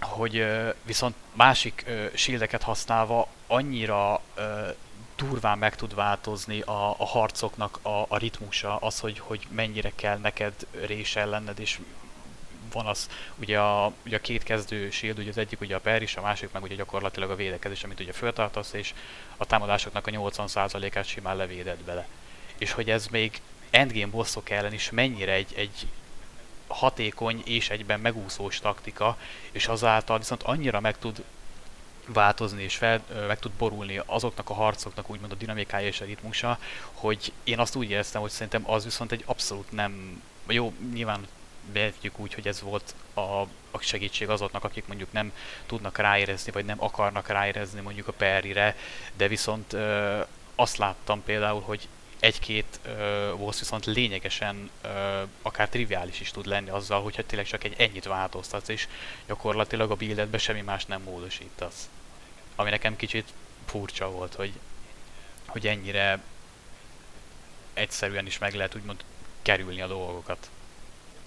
[0.00, 4.68] hogy ö, viszont másik ö, shieldeket használva annyira ö,
[5.20, 10.18] durván meg tud változni a, a harcoknak a, a ritmusa, az, hogy, hogy mennyire kell
[10.18, 10.54] neked
[10.86, 11.78] résellenned, és
[12.72, 16.02] van az, ugye a, ugye a két kezdő shield, ugye az egyik ugye a per
[16.02, 18.94] is, a másik meg ugye gyakorlatilag a védekezés, amit ugye föltartasz, és
[19.36, 22.06] a támadásoknak a 80%-át simán levéded bele.
[22.58, 23.40] És hogy ez még
[23.70, 25.86] endgame bosszok ellen is mennyire egy, egy
[26.66, 29.18] hatékony és egyben megúszós taktika,
[29.50, 31.24] és azáltal viszont annyira meg tud
[32.12, 36.58] változni és fel, meg tud borulni azoknak a harcoknak úgymond a dinamikája és a ritmusa,
[36.92, 41.26] hogy én azt úgy éreztem, hogy szerintem az viszont egy abszolút nem, jó, nyilván
[41.72, 43.20] behetjük úgy, hogy ez volt a,
[43.70, 45.32] a segítség azoknak, akik mondjuk nem
[45.66, 48.76] tudnak ráérezni, vagy nem akarnak ráérezni mondjuk a perire,
[49.16, 50.20] de viszont ö,
[50.54, 51.88] azt láttam például, hogy
[52.20, 52.80] egy-két
[53.38, 54.90] uh, viszont lényegesen uh,
[55.42, 58.88] akár triviális is tud lenni azzal, hogyha tényleg csak egy ennyit változtatsz, és
[59.26, 61.88] gyakorlatilag a buildetbe semmi más nem módosítasz.
[62.60, 63.32] Ami nekem kicsit
[63.64, 64.52] furcsa volt, hogy,
[65.46, 66.20] hogy ennyire
[67.72, 69.04] egyszerűen is meg lehet úgymond
[69.42, 70.50] kerülni a dolgokat.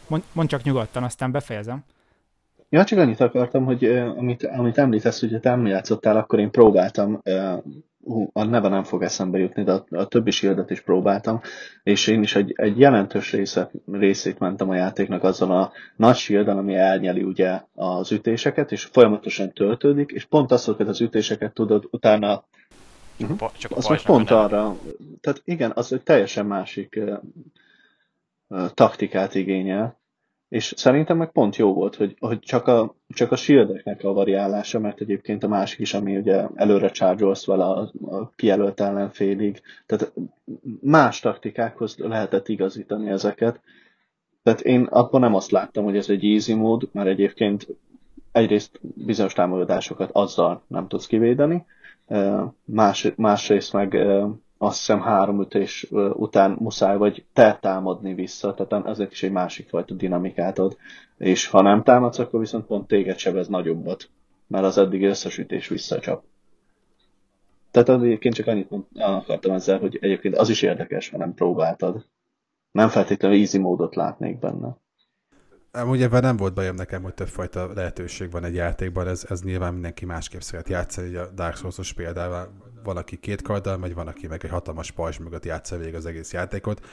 [0.07, 1.83] Mond, mond csak nyugodtan, aztán befejezem.
[2.69, 6.51] Ja, csak annyit akartam, hogy uh, amit, amit említesz, hogy te nem játszottál, akkor én
[6.51, 7.21] próbáltam,
[8.03, 11.41] uh, a neve nem fog eszembe jutni, de a, a többi shieldet is próbáltam,
[11.83, 16.47] és én is egy, egy jelentős részet, részét mentem a játéknak azzal a nagy shield
[16.47, 22.43] ami elnyeli ugye az ütéseket, és folyamatosan töltődik, és pont azokat az ütéseket tudod utána
[23.19, 23.51] Uh-huh.
[23.57, 24.37] Csak az pont nem.
[24.37, 24.77] arra,
[25.21, 27.17] tehát igen, az egy teljesen másik uh,
[28.47, 30.01] uh, taktikát igényel,
[30.53, 34.79] és szerintem meg pont jó volt, hogy, hogy csak, a, csak a shieldeknek a variálása,
[34.79, 40.13] mert egyébként a másik is, ami ugye előre charge vele a, a kijelölt ellenfélig, tehát
[40.81, 43.61] más taktikákhoz lehetett igazítani ezeket.
[44.43, 47.67] Tehát én akkor nem azt láttam, hogy ez egy easy mód, mert egyébként
[48.31, 51.65] egyrészt bizonyos támogatásokat azzal nem tudsz kivédeni,
[52.65, 53.97] más, másrészt meg
[54.65, 59.69] azt hiszem három ütés után muszáj vagy te támadni vissza, tehát ezek is egy másik
[59.69, 60.77] fajta dinamikát ad,
[61.17, 64.09] és ha nem támadsz, akkor viszont pont téged sebez nagyobbat,
[64.47, 66.23] mert az eddig összes ütés visszacsap.
[67.71, 72.05] Tehát egyébként csak annyit akartam ezzel, hogy egyébként az is érdekes, ha nem próbáltad.
[72.71, 74.77] Nem feltétlenül easy módot látnék benne.
[75.71, 79.73] Amúgy ebben nem volt bajom nekem, hogy többfajta lehetőség van egy játékban, ez, ez nyilván
[79.73, 84.27] mindenki másképp szeret játszani, a Dark Souls-os példával van, aki két karddal megy, van, aki
[84.27, 86.85] meg egy hatalmas pajzs mögött játsza végig az egész játékot.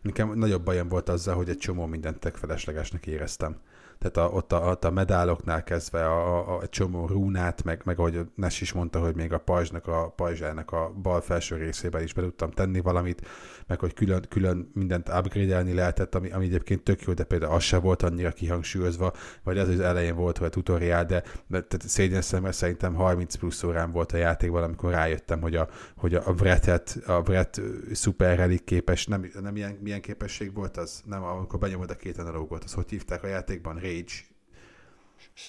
[0.00, 3.56] Nekem nagyobb bajom volt azzal, hogy egy csomó mindent tök feleslegesnek éreztem
[3.98, 7.98] tehát a, ott, a, ott a medáloknál kezdve a, a, a csomó rúnát, meg, meg
[7.98, 12.12] ahogy Nes is mondta, hogy még a pajzsnak, a pajzsának a bal felső részében is
[12.12, 13.26] be tudtam tenni valamit,
[13.66, 17.62] meg hogy külön, külön mindent upgrade-elni lehetett, ami, ami egyébként tök jó, de például az
[17.62, 22.22] se volt annyira kihangsúlyozva, vagy az, az elején volt, hogy a tutoriál, de tehát szégyen
[22.22, 26.98] szemben szerintem 30 plusz órán volt a játékban, amikor rájöttem, hogy a, hogy a Brettet,
[27.06, 27.60] a Brett
[27.92, 31.02] szuper relik képes, nem, nem ilyen, milyen képesség volt az?
[31.04, 33.78] Nem, amikor benyomod a két analógot, az hogy hívták a játékban?
[33.88, 34.12] Rage.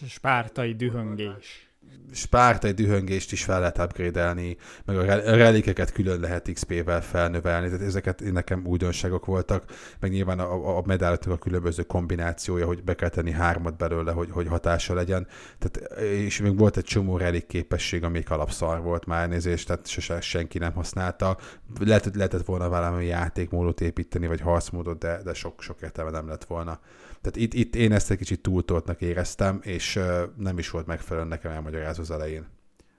[0.08, 1.70] Spártai dühöngés
[2.12, 5.04] spártai dühöngést is fel lehet upgrade-elni, meg a
[5.36, 9.64] relikeket külön lehet XP-vel felnövelni, tehát ezeket nekem újdonságok voltak,
[10.00, 14.30] meg nyilván a, a medáloknak a különböző kombinációja, hogy be kell tenni hármat belőle, hogy,
[14.32, 15.28] hogy hatása legyen,
[15.58, 20.22] tehát, és még volt egy csomó relik képesség, ami alapszar volt már nézést, tehát sose
[20.22, 21.38] senki nem használta.
[21.80, 26.44] Lehet, lehetett volna valami játékmódot építeni, vagy harcmódot, de, de sok, sok értelme nem lett
[26.44, 26.80] volna.
[27.22, 30.00] Tehát itt, itt én ezt egy kicsit túltoltnak éreztem, és
[30.38, 32.48] nem is volt megfelelő nekem elmagyarázva az elején.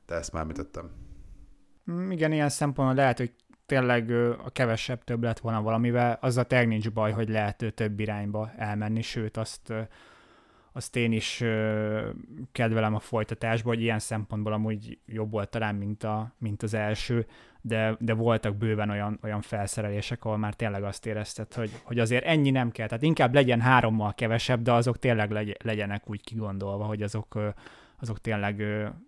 [0.06, 0.90] De ezt már említettem.
[1.90, 3.32] Mm, igen, ilyen szempontból lehet, hogy
[3.66, 4.10] tényleg
[4.44, 9.02] a kevesebb több lett volna valamivel, az a nincs baj, hogy lehet több irányba elmenni,
[9.02, 9.72] sőt azt,
[10.80, 11.44] azt én is
[12.52, 17.26] kedvelem a folytatásban, hogy ilyen szempontból amúgy jobb volt talán, mint, a, mint az első,
[17.60, 22.24] de, de voltak bőven olyan, olyan felszerelések, ahol már tényleg azt érezted, hogy, hogy azért
[22.24, 22.86] ennyi nem kell.
[22.86, 27.38] Tehát inkább legyen hárommal kevesebb, de azok tényleg legy, legyenek úgy kigondolva, hogy azok,
[28.00, 28.64] azok tényleg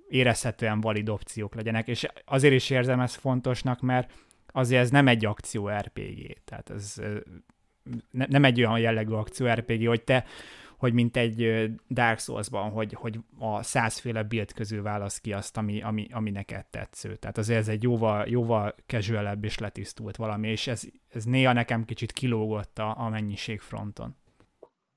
[0.08, 1.88] érezhetően valid opciók legyenek.
[1.88, 4.12] És azért is érzem ezt fontosnak, mert
[4.46, 6.36] azért ez nem egy akció RPG.
[6.44, 7.00] Tehát ez
[8.10, 10.24] nem egy olyan jellegű akció RPG, hogy te
[10.82, 15.82] hogy mint egy Dark Souls-ban, hogy, hogy a százféle build közül válasz ki azt, ami,
[15.82, 17.16] ami, ami neked tetsző.
[17.16, 21.84] Tehát azért ez egy jóval, jóval casualebb és letisztult valami, és ez, ez néha nekem
[21.84, 24.16] kicsit kilógott a, mennyiség fronton.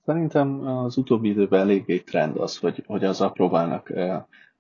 [0.06, 3.94] Szerintem az utóbbi időben eléggé trend az, hogy, hogy azzal próbálnak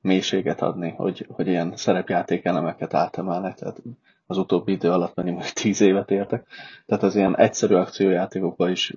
[0.01, 3.81] mélységet adni, hogy, hogy ilyen szerepjáték elemeket átemelnek, tehát
[4.25, 6.47] az utóbbi idő alatt pedig majd tíz évet értek.
[6.85, 8.93] Tehát az ilyen egyszerű akciójátékokban is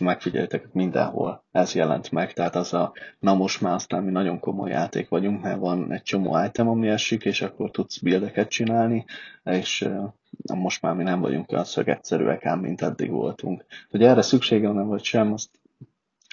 [0.00, 4.70] megfigyeltek mindenhol ez jelent meg, tehát az a, na most már aztán mi nagyon komoly
[4.70, 9.04] játék vagyunk, mert van egy csomó item, ami esik, és akkor tudsz buildeket csinálni,
[9.44, 10.12] és uh,
[10.54, 13.64] most már mi nem vagyunk olyan szögegyszerűek ám, mint eddig voltunk.
[13.90, 15.50] Hogy erre szükségem nem vagy sem, azt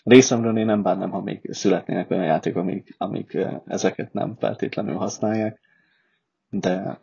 [0.03, 5.59] részemről én nem bánnám, ha még születnének olyan játékok, amik, amik ezeket nem feltétlenül használják,
[6.49, 7.01] de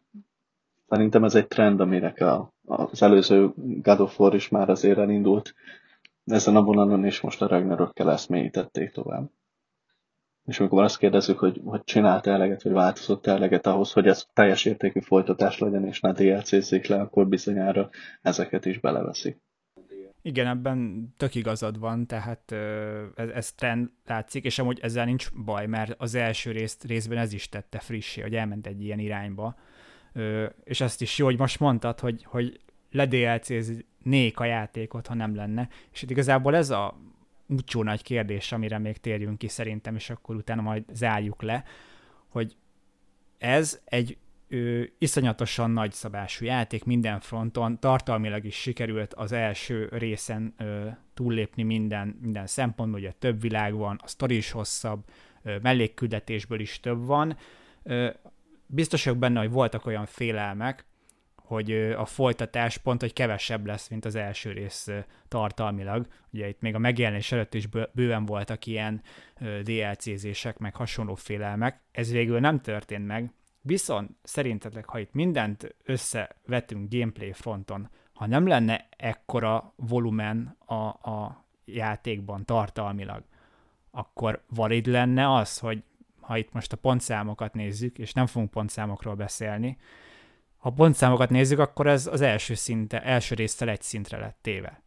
[0.89, 5.55] szerintem ez egy trend, amire a, az előző God of War is már azért elindult,
[6.27, 9.31] ezen a vonalon is most a Ragnarökkel ezt mélyítették tovább.
[10.45, 14.64] És amikor azt kérdezzük, hogy, hogy csinált eleget, vagy változott eleget ahhoz, hogy ez teljes
[14.64, 17.91] értékű folytatás legyen, és ne DLC-zzék le, akkor bizonyára
[18.22, 19.41] ezeket is beleveszik.
[20.22, 22.53] Igen, ebben tök igazad van, tehát
[23.14, 27.33] ez, ez trend látszik, és amúgy ezzel nincs baj, mert az első részt, részben ez
[27.33, 29.57] is tette frissé, hogy elment egy ilyen irányba,
[30.64, 32.61] és ezt is jó, hogy most mondtad, hogy, hogy
[34.03, 35.68] nék a játékot, ha nem lenne.
[35.93, 36.99] És itt igazából ez a
[37.47, 41.64] úcsó nagy kérdés, amire még térjünk ki szerintem, és akkor utána majd zárjuk le,
[42.28, 42.57] hogy
[43.39, 44.16] ez egy
[44.49, 52.18] ö, iszonyatosan nagyszabású játék minden fronton, tartalmilag is sikerült az első részen ö, túllépni minden,
[52.20, 55.05] minden szempontból, ugye több világ van, a sztori is hosszabb,
[55.43, 57.37] ö, mellékküldetésből is több van.
[57.82, 58.11] Ö,
[58.66, 60.84] biztos vagyok benne, hogy voltak olyan félelmek,
[61.47, 64.88] hogy a folytatás pont, hogy kevesebb lesz, mint az első rész
[65.28, 66.07] tartalmilag.
[66.32, 69.03] Ugye itt még a megjelenés előtt is bőven voltak ilyen
[69.62, 71.80] DLC-zések, meg hasonló félelmek.
[71.92, 73.30] Ez végül nem történt meg,
[73.66, 81.44] Viszont szerintetek, ha itt mindent összevetünk gameplay fronton, ha nem lenne ekkora volumen a, a
[81.64, 83.22] játékban tartalmilag,
[83.90, 85.82] akkor valid lenne az, hogy
[86.20, 89.78] ha itt most a pontszámokat nézzük, és nem fogunk pontszámokról beszélni,
[90.67, 94.83] ha pontszámokat nézzük, akkor ez az első, szinte, első résztel egy szintre lett téve.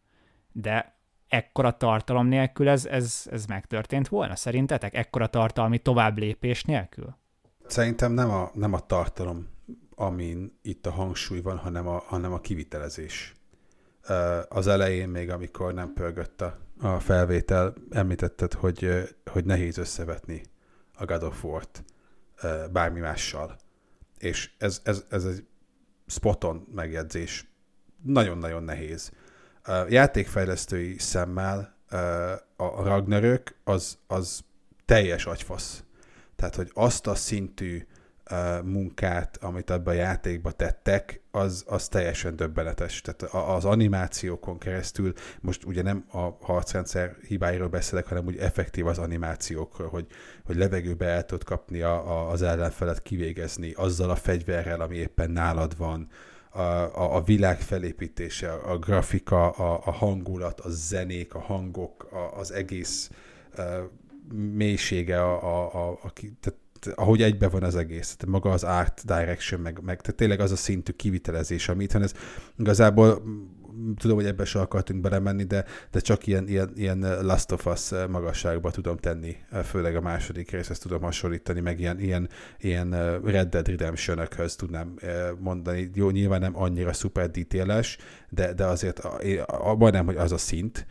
[0.52, 4.94] De ekkora tartalom nélkül ez, ez, ez megtörtént volna szerintetek?
[4.94, 7.18] Ekkora tartalmi tovább lépés nélkül?
[7.68, 9.48] Szerintem nem a, nem a tartalom,
[9.96, 13.34] amin itt a hangsúly van, hanem a, hanem a kivitelezés.
[14.50, 20.42] Az elején még, amikor nem pörgött a, a felvétel, említetted, hogy, hogy nehéz összevetni
[20.94, 21.84] a God of War-t
[22.72, 23.56] bármi mással.
[24.18, 25.48] És ez, ez, ez egy
[26.10, 27.48] spoton megjegyzés.
[28.04, 29.12] Nagyon-nagyon nehéz.
[29.64, 31.78] A játékfejlesztői szemmel
[32.56, 34.42] a Ragnarök az, az
[34.86, 35.84] teljes agyfasz
[36.40, 37.99] tehát, hogy azt a szintű uh,
[38.64, 43.02] munkát, amit abban a játékba tettek, az, az teljesen döbbenetes.
[43.02, 48.98] Tehát az animációkon keresztül, most ugye nem a harcrendszer hibáiról beszélek, hanem úgy effektív az
[48.98, 50.08] animációkról, hogy,
[50.46, 55.32] hogy levegőbe el tudod kapni a, a, az ellenfelet kivégezni azzal a fegyverrel, ami éppen
[55.32, 56.08] nálad van,
[56.50, 62.40] a, a, a világ felépítése, a grafika, a, a hangulat, a zenék, a hangok, a,
[62.40, 63.10] az egész
[63.58, 63.66] uh,
[64.34, 66.60] mélysége, a, a, a, a, tehát
[66.96, 70.52] ahogy egybe van az egész, tehát maga az art direction, meg, meg tehát tényleg az
[70.52, 72.14] a szintű kivitelezés, amit van, ez
[72.58, 73.24] igazából
[73.98, 77.90] tudom, hogy ebbe se akartunk belemenni, de, de csak ilyen, ilyen, ilyen Last of Us
[78.10, 83.68] magasságba tudom tenni, főleg a második részhez tudom hasonlítani, meg ilyen, ilyen, ilyen Red Dead
[83.68, 84.28] redemption
[84.58, 84.96] tudnám
[85.40, 85.90] mondani.
[85.94, 87.98] Jó, nyilván nem annyira szuper detailes,
[88.30, 89.00] de, de azért
[89.46, 90.86] abban nem, hogy az a szint,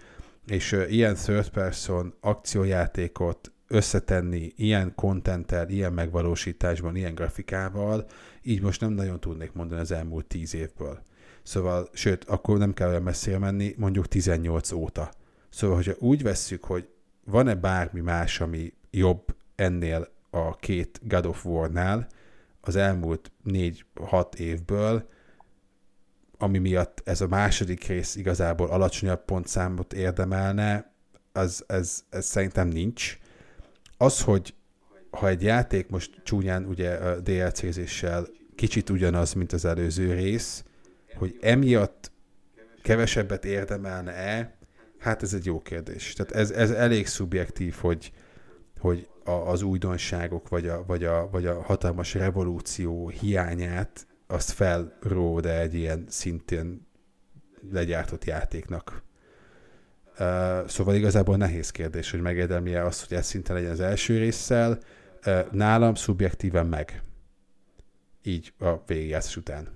[0.47, 8.07] és ilyen third person akciójátékot összetenni ilyen kontenttel, ilyen megvalósításban, ilyen grafikával,
[8.43, 11.03] így most nem nagyon tudnék mondani az elmúlt tíz évből.
[11.43, 15.11] Szóval, sőt, akkor nem kell olyan messzire menni, mondjuk 18 óta.
[15.49, 16.89] Szóval, hogyha úgy vesszük, hogy
[17.25, 22.09] van-e bármi más, ami jobb ennél a két God of War-nál
[22.61, 25.09] az elmúlt 4-6 évből,
[26.39, 30.93] ami miatt ez a második rész igazából alacsonyabb pontszámot érdemelne,
[31.33, 33.19] az, ez, ez szerintem nincs.
[33.99, 34.55] Az, hogy
[35.11, 40.65] ha egy játék most csúnyán ugye DLC-zéssel kicsit ugyanaz, mint az előző rész,
[41.15, 42.13] hogy emiatt
[42.83, 44.59] kevesebbet érdemelne-e,
[44.99, 46.13] hát ez egy jó kérdés.
[46.13, 48.13] Tehát ez, ez elég szubjektív, hogy,
[48.79, 55.41] hogy a, az újdonságok, vagy a, vagy, a, vagy a hatalmas revolúció hiányát azt felró,
[55.41, 56.87] de egy ilyen szintén
[57.71, 59.03] legyártott játéknak.
[60.67, 64.79] Szóval igazából nehéz kérdés, hogy megérdemli-e azt, hogy ez szinten legyen az első résszel.
[65.51, 67.03] Nálam szubjektíven meg.
[68.23, 69.69] Így a végigjátszás után.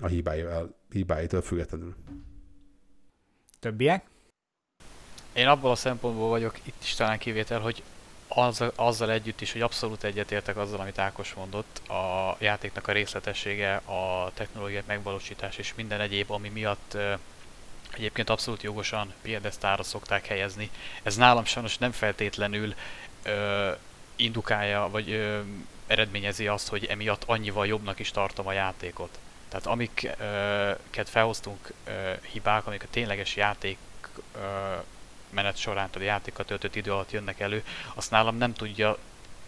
[0.00, 1.94] A hibáival, hibáitól függetlenül.
[3.60, 4.04] Többiek?
[5.32, 7.82] Én abból a szempontból vagyok itt is talán kivétel, hogy
[8.28, 13.74] az, azzal együtt is, hogy abszolút egyetértek azzal, amit Ákos mondott, a játéknak a részletessége,
[13.74, 16.96] a technológiai megvalósítás és minden egyéb, ami miatt
[17.94, 20.70] egyébként abszolút jogosan piedesztára szokták helyezni.
[21.02, 22.74] Ez nálam sajnos nem feltétlenül
[23.22, 23.70] ö,
[24.16, 25.40] indukálja, vagy ö,
[25.86, 29.18] eredményezi azt, hogy emiatt annyival jobbnak is tartom a játékot.
[29.48, 33.78] Tehát amiket felhoztunk ö, hibák, amik a tényleges játék
[34.34, 34.38] ö,
[35.30, 37.64] menet során, a játékkal töltött idő alatt jönnek elő,
[37.94, 38.98] azt nálam nem tudja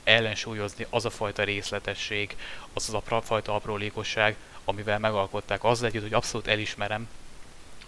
[0.04, 2.36] ellensúlyozni az a fajta részletesség,
[2.72, 5.64] az az a fajta aprólékosság, amivel megalkották.
[5.64, 7.08] Az együtt, hogy abszolút elismerem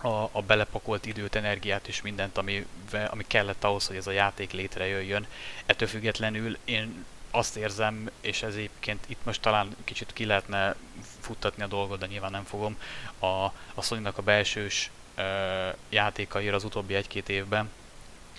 [0.02, 2.66] a, a belepakolt időt, energiát és mindent, ami,
[3.08, 5.26] ami kellett ahhoz, hogy ez a játék létrejöjjön.
[5.66, 10.74] Ettől függetlenül én azt érzem, és ez egyébként itt most talán kicsit ki lehetne
[11.20, 12.78] futtatni a dolgot, de nyilván nem fogom,
[13.18, 13.26] a,
[13.74, 17.70] a sony a belsős ö, játékaira az utóbbi egy-két évben,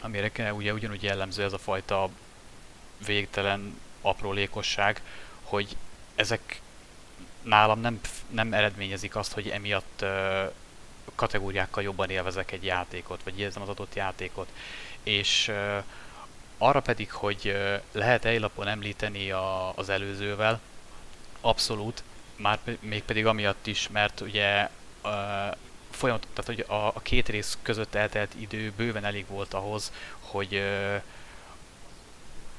[0.01, 2.09] amire ugye ugyanúgy jellemző ez a fajta
[3.05, 5.01] végtelen aprólékosság,
[5.43, 5.75] hogy
[6.15, 6.61] ezek
[7.41, 7.99] nálam nem,
[8.29, 10.51] nem eredményezik azt, hogy emiatt uh,
[11.15, 14.47] kategóriákkal jobban élvezek egy játékot, vagy érzem az adott játékot.
[15.03, 15.51] És
[16.57, 17.57] arra pedig, hogy
[17.91, 20.59] lehet egy lapon említeni a, az előzővel,
[21.41, 22.03] abszolút,
[22.35, 24.69] már mégpedig amiatt is, mert ugye
[25.89, 30.55] folyamat, tehát hogy a, a két rész között eltelt idő bőven elég volt ahhoz, hogy
[30.55, 31.01] uh,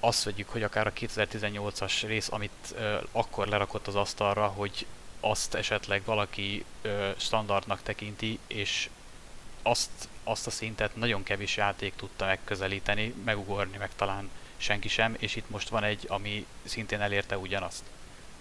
[0.00, 4.86] azt vegyük, hogy akár a 2018-as rész, amit uh, akkor lerakott az asztalra, hogy
[5.24, 8.88] azt esetleg valaki uh, standardnak tekinti, és
[9.62, 15.36] azt, azt a szintet nagyon kevés játék tudta megközelíteni, megugorni meg talán senki sem, és
[15.36, 17.82] itt most van egy, ami szintén elérte ugyanazt.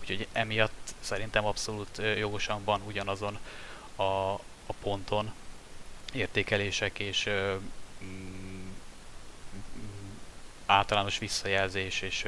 [0.01, 3.39] Úgyhogy emiatt szerintem abszolút jogosan van ugyanazon
[3.95, 4.03] a,
[4.65, 5.33] a ponton
[6.13, 7.29] értékelések és
[8.03, 8.69] mm,
[10.65, 12.25] általános visszajelzés és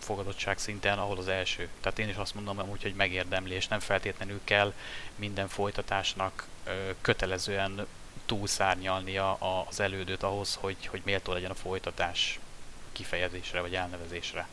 [0.00, 1.68] fogadottság szinten, ahol az első.
[1.80, 4.72] Tehát én is azt mondom amúgy, hogy megérdemli, és nem feltétlenül kell
[5.16, 6.46] minden folytatásnak
[7.00, 7.86] kötelezően
[8.26, 9.32] túlszárnyalnia
[9.68, 12.40] az elődőt ahhoz, hogy, hogy méltó legyen a folytatás
[12.92, 14.48] kifejezésre vagy elnevezésre.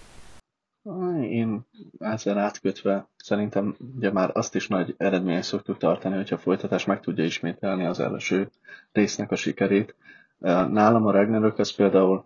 [1.22, 1.66] Én
[2.00, 7.00] ezzel átkötve szerintem ugye már azt is nagy eredmények szoktuk tartani, hogyha a folytatás meg
[7.00, 8.50] tudja ismételni az első
[8.92, 9.96] résznek a sikerét.
[10.44, 12.24] Nálam a Ragnarök az például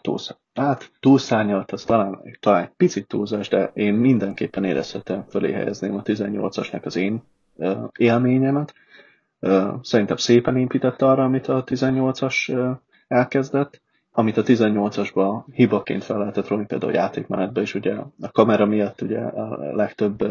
[0.00, 5.96] túlsz, hát túlszárnyalt, az talán, talán egy picit túlzás, de én mindenképpen érezhetem fölé helyezném
[5.96, 7.22] a 18-asnak az én
[7.96, 8.74] élményemet.
[9.82, 12.76] Szerintem szépen épített arra, amit a 18-as
[13.08, 13.80] elkezdett,
[14.12, 19.00] amit a 18-asban hibaként fel lehetett róni, például a játékmenetbe is, ugye a kamera miatt
[19.00, 20.24] ugye a legtöbb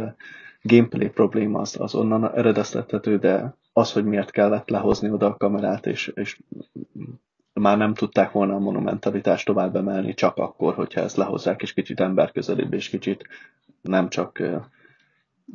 [0.61, 5.85] gameplay probléma az, az onnan eredeztethető, de az, hogy miért kellett lehozni oda a kamerát,
[5.85, 6.39] és, és
[7.53, 11.99] már nem tudták volna a monumentalitást tovább emelni csak akkor, hogyha ezt lehozzák, és kicsit
[11.99, 13.27] emberközelébb, és kicsit
[13.81, 14.39] nem csak,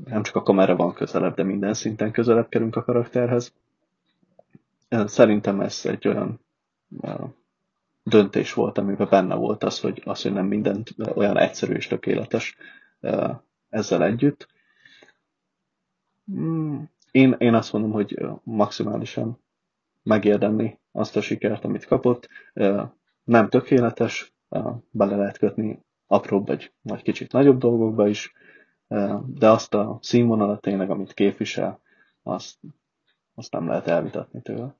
[0.04, 3.52] nem csak a kamera van közelebb, de minden szinten közelebb kerünk a karakterhez.
[4.88, 6.40] Szerintem ez egy olyan
[8.02, 12.56] döntés volt, amiben benne volt az, hogy, az, hogy nem mindent olyan egyszerű és tökéletes
[13.68, 14.48] ezzel együtt.
[16.26, 19.42] Hmm, én, én azt mondom, hogy maximálisan
[20.02, 22.28] megérdemli azt a sikert, amit kapott.
[23.24, 24.32] Nem tökéletes,
[24.90, 28.32] bele lehet kötni apróbb vagy, vagy kicsit nagyobb dolgokba is,
[29.26, 31.80] de azt a színvonalat tényleg, amit képvisel,
[32.22, 32.58] azt,
[33.34, 34.74] azt nem lehet elvitatni tőle.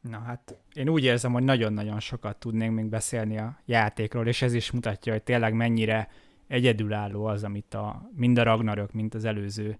[0.00, 4.54] Na hát én úgy érzem, hogy nagyon-nagyon sokat tudnénk még beszélni a játékról, és ez
[4.54, 6.08] is mutatja, hogy tényleg mennyire
[6.46, 9.78] egyedülálló az, amit a, mind a Ragnarök, mint az előző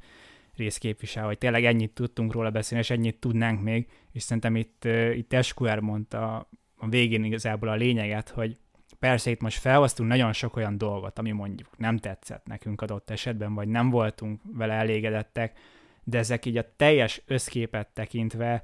[0.59, 4.85] rész képvisel, hogy tényleg ennyit tudtunk róla beszélni, és ennyit tudnánk még, és szerintem itt,
[5.15, 8.57] itt Esquire mondta a végén igazából a lényeget, hogy
[8.99, 13.55] persze itt most felhoztunk nagyon sok olyan dolgot, ami mondjuk nem tetszett nekünk adott esetben,
[13.55, 15.59] vagy nem voltunk vele elégedettek,
[16.05, 18.63] de ezek így a teljes összképet tekintve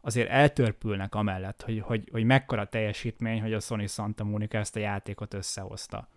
[0.00, 4.80] azért eltörpülnek amellett, hogy, hogy, hogy mekkora teljesítmény, hogy a Sony Santa Monica ezt a
[4.80, 6.08] játékot összehozta.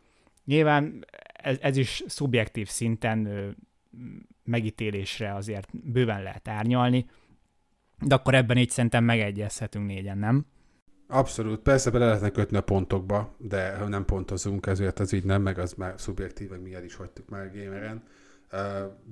[0.46, 3.28] Nyilván ez, ez is szubjektív szinten
[4.44, 7.06] megítélésre azért bőven lehet árnyalni,
[8.00, 10.46] de akkor ebben így szerintem megegyezhetünk négyen, nem?
[11.08, 15.42] Abszolút, persze bele lehetne kötni a pontokba, de ha nem pontozunk, ezért az így nem,
[15.42, 18.04] meg az már szubjektív, meg miért is hagytuk már gameren.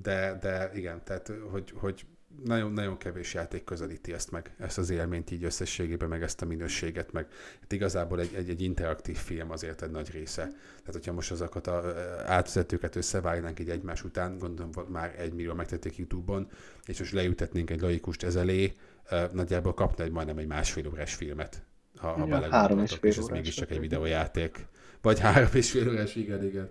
[0.01, 2.05] De, de igen, tehát hogy, hogy
[2.43, 6.45] nagyon, nagyon kevés játék közelíti ezt meg, ezt az élményt így összességében, meg ezt a
[6.45, 7.27] minőséget, meg
[7.61, 10.41] hát igazából egy, egy, egy interaktív film azért egy nagy része.
[10.79, 11.93] Tehát, hogyha most azokat a
[12.25, 16.49] átvezetőket összevágnánk így egymás után, gondolom már egy millió megtették YouTube-on,
[16.85, 18.73] és most leütetnénk egy laikust ez elé,
[19.31, 21.63] nagyjából kapna egy majdnem egy másfél órás filmet,
[21.97, 24.65] ha, ha ja, belegondoltok, és ez mégiscsak egy videójáték.
[25.01, 26.69] Vagy három és fél órás, igen, igen.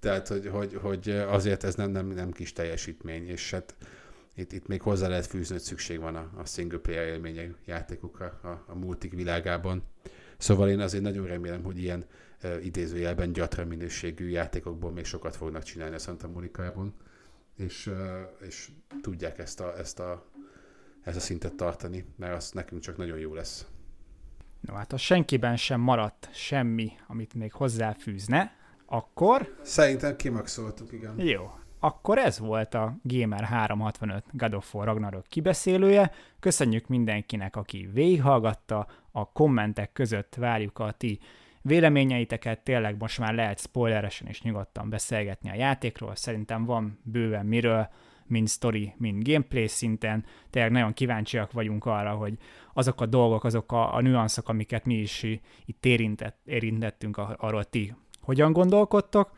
[0.00, 3.74] Tehát, hogy, hogy, hogy azért ez nem, nem, nem kis teljesítmény, és hát
[4.34, 8.38] itt, itt még hozzá lehet fűzni, hogy szükség van a, a single player élmények játékokra
[8.42, 9.82] a, a multik világában.
[10.36, 12.04] Szóval én azért nagyon remélem, hogy ilyen
[12.40, 16.94] e, idézőjelben gyatra minőségű játékokból még sokat fognak csinálni a Santa Monica-ban,
[17.56, 18.70] és, e, és
[19.02, 20.26] tudják ezt a, ezt, a,
[21.02, 23.66] ezt a szintet tartani, mert az nekünk csak nagyon jó lesz.
[24.60, 28.56] No hát, ha senkiben sem maradt semmi, amit még hozzáfűzne,
[28.86, 29.56] akkor...
[29.62, 31.20] Szerintem kimaxoltuk, igen.
[31.20, 31.50] Jó,
[31.84, 36.12] akkor ez volt a Gamer 365 God of War Ragnarok kibeszélője.
[36.40, 41.18] Köszönjük mindenkinek, aki végighallgatta, a kommentek között várjuk a ti
[41.62, 47.88] véleményeiteket, tényleg most már lehet spoileresen és nyugodtan beszélgetni a játékról, szerintem van bőven miről,
[48.26, 52.38] mind story, mind gameplay szinten, tényleg nagyon kíváncsiak vagyunk arra, hogy
[52.72, 55.22] azok a dolgok, azok a, a nüanszok, amiket mi is
[55.64, 59.30] itt érintett, érintettünk, arról ti hogyan gondolkodtok,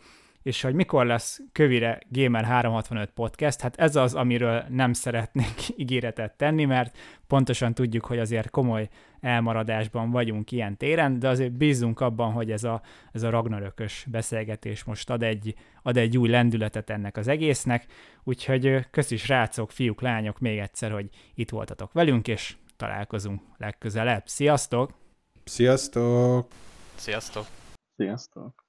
[0.47, 6.36] és hogy mikor lesz Kövire Gamer 365 podcast, hát ez az, amiről nem szeretnék ígéretet
[6.36, 8.88] tenni, mert pontosan tudjuk, hogy azért komoly
[9.20, 12.82] elmaradásban vagyunk ilyen téren, de azért bízunk abban, hogy ez a,
[13.12, 17.86] ez a Ragnarökös beszélgetés most ad egy, ad egy új lendületet ennek az egésznek,
[18.24, 24.22] úgyhogy köszi srácok, fiúk, lányok még egyszer, hogy itt voltatok velünk, és találkozunk legközelebb.
[24.26, 24.90] Sziasztok!
[25.44, 26.47] Sziasztok!
[26.94, 27.47] Sziasztok!
[27.97, 28.66] Sziasztok!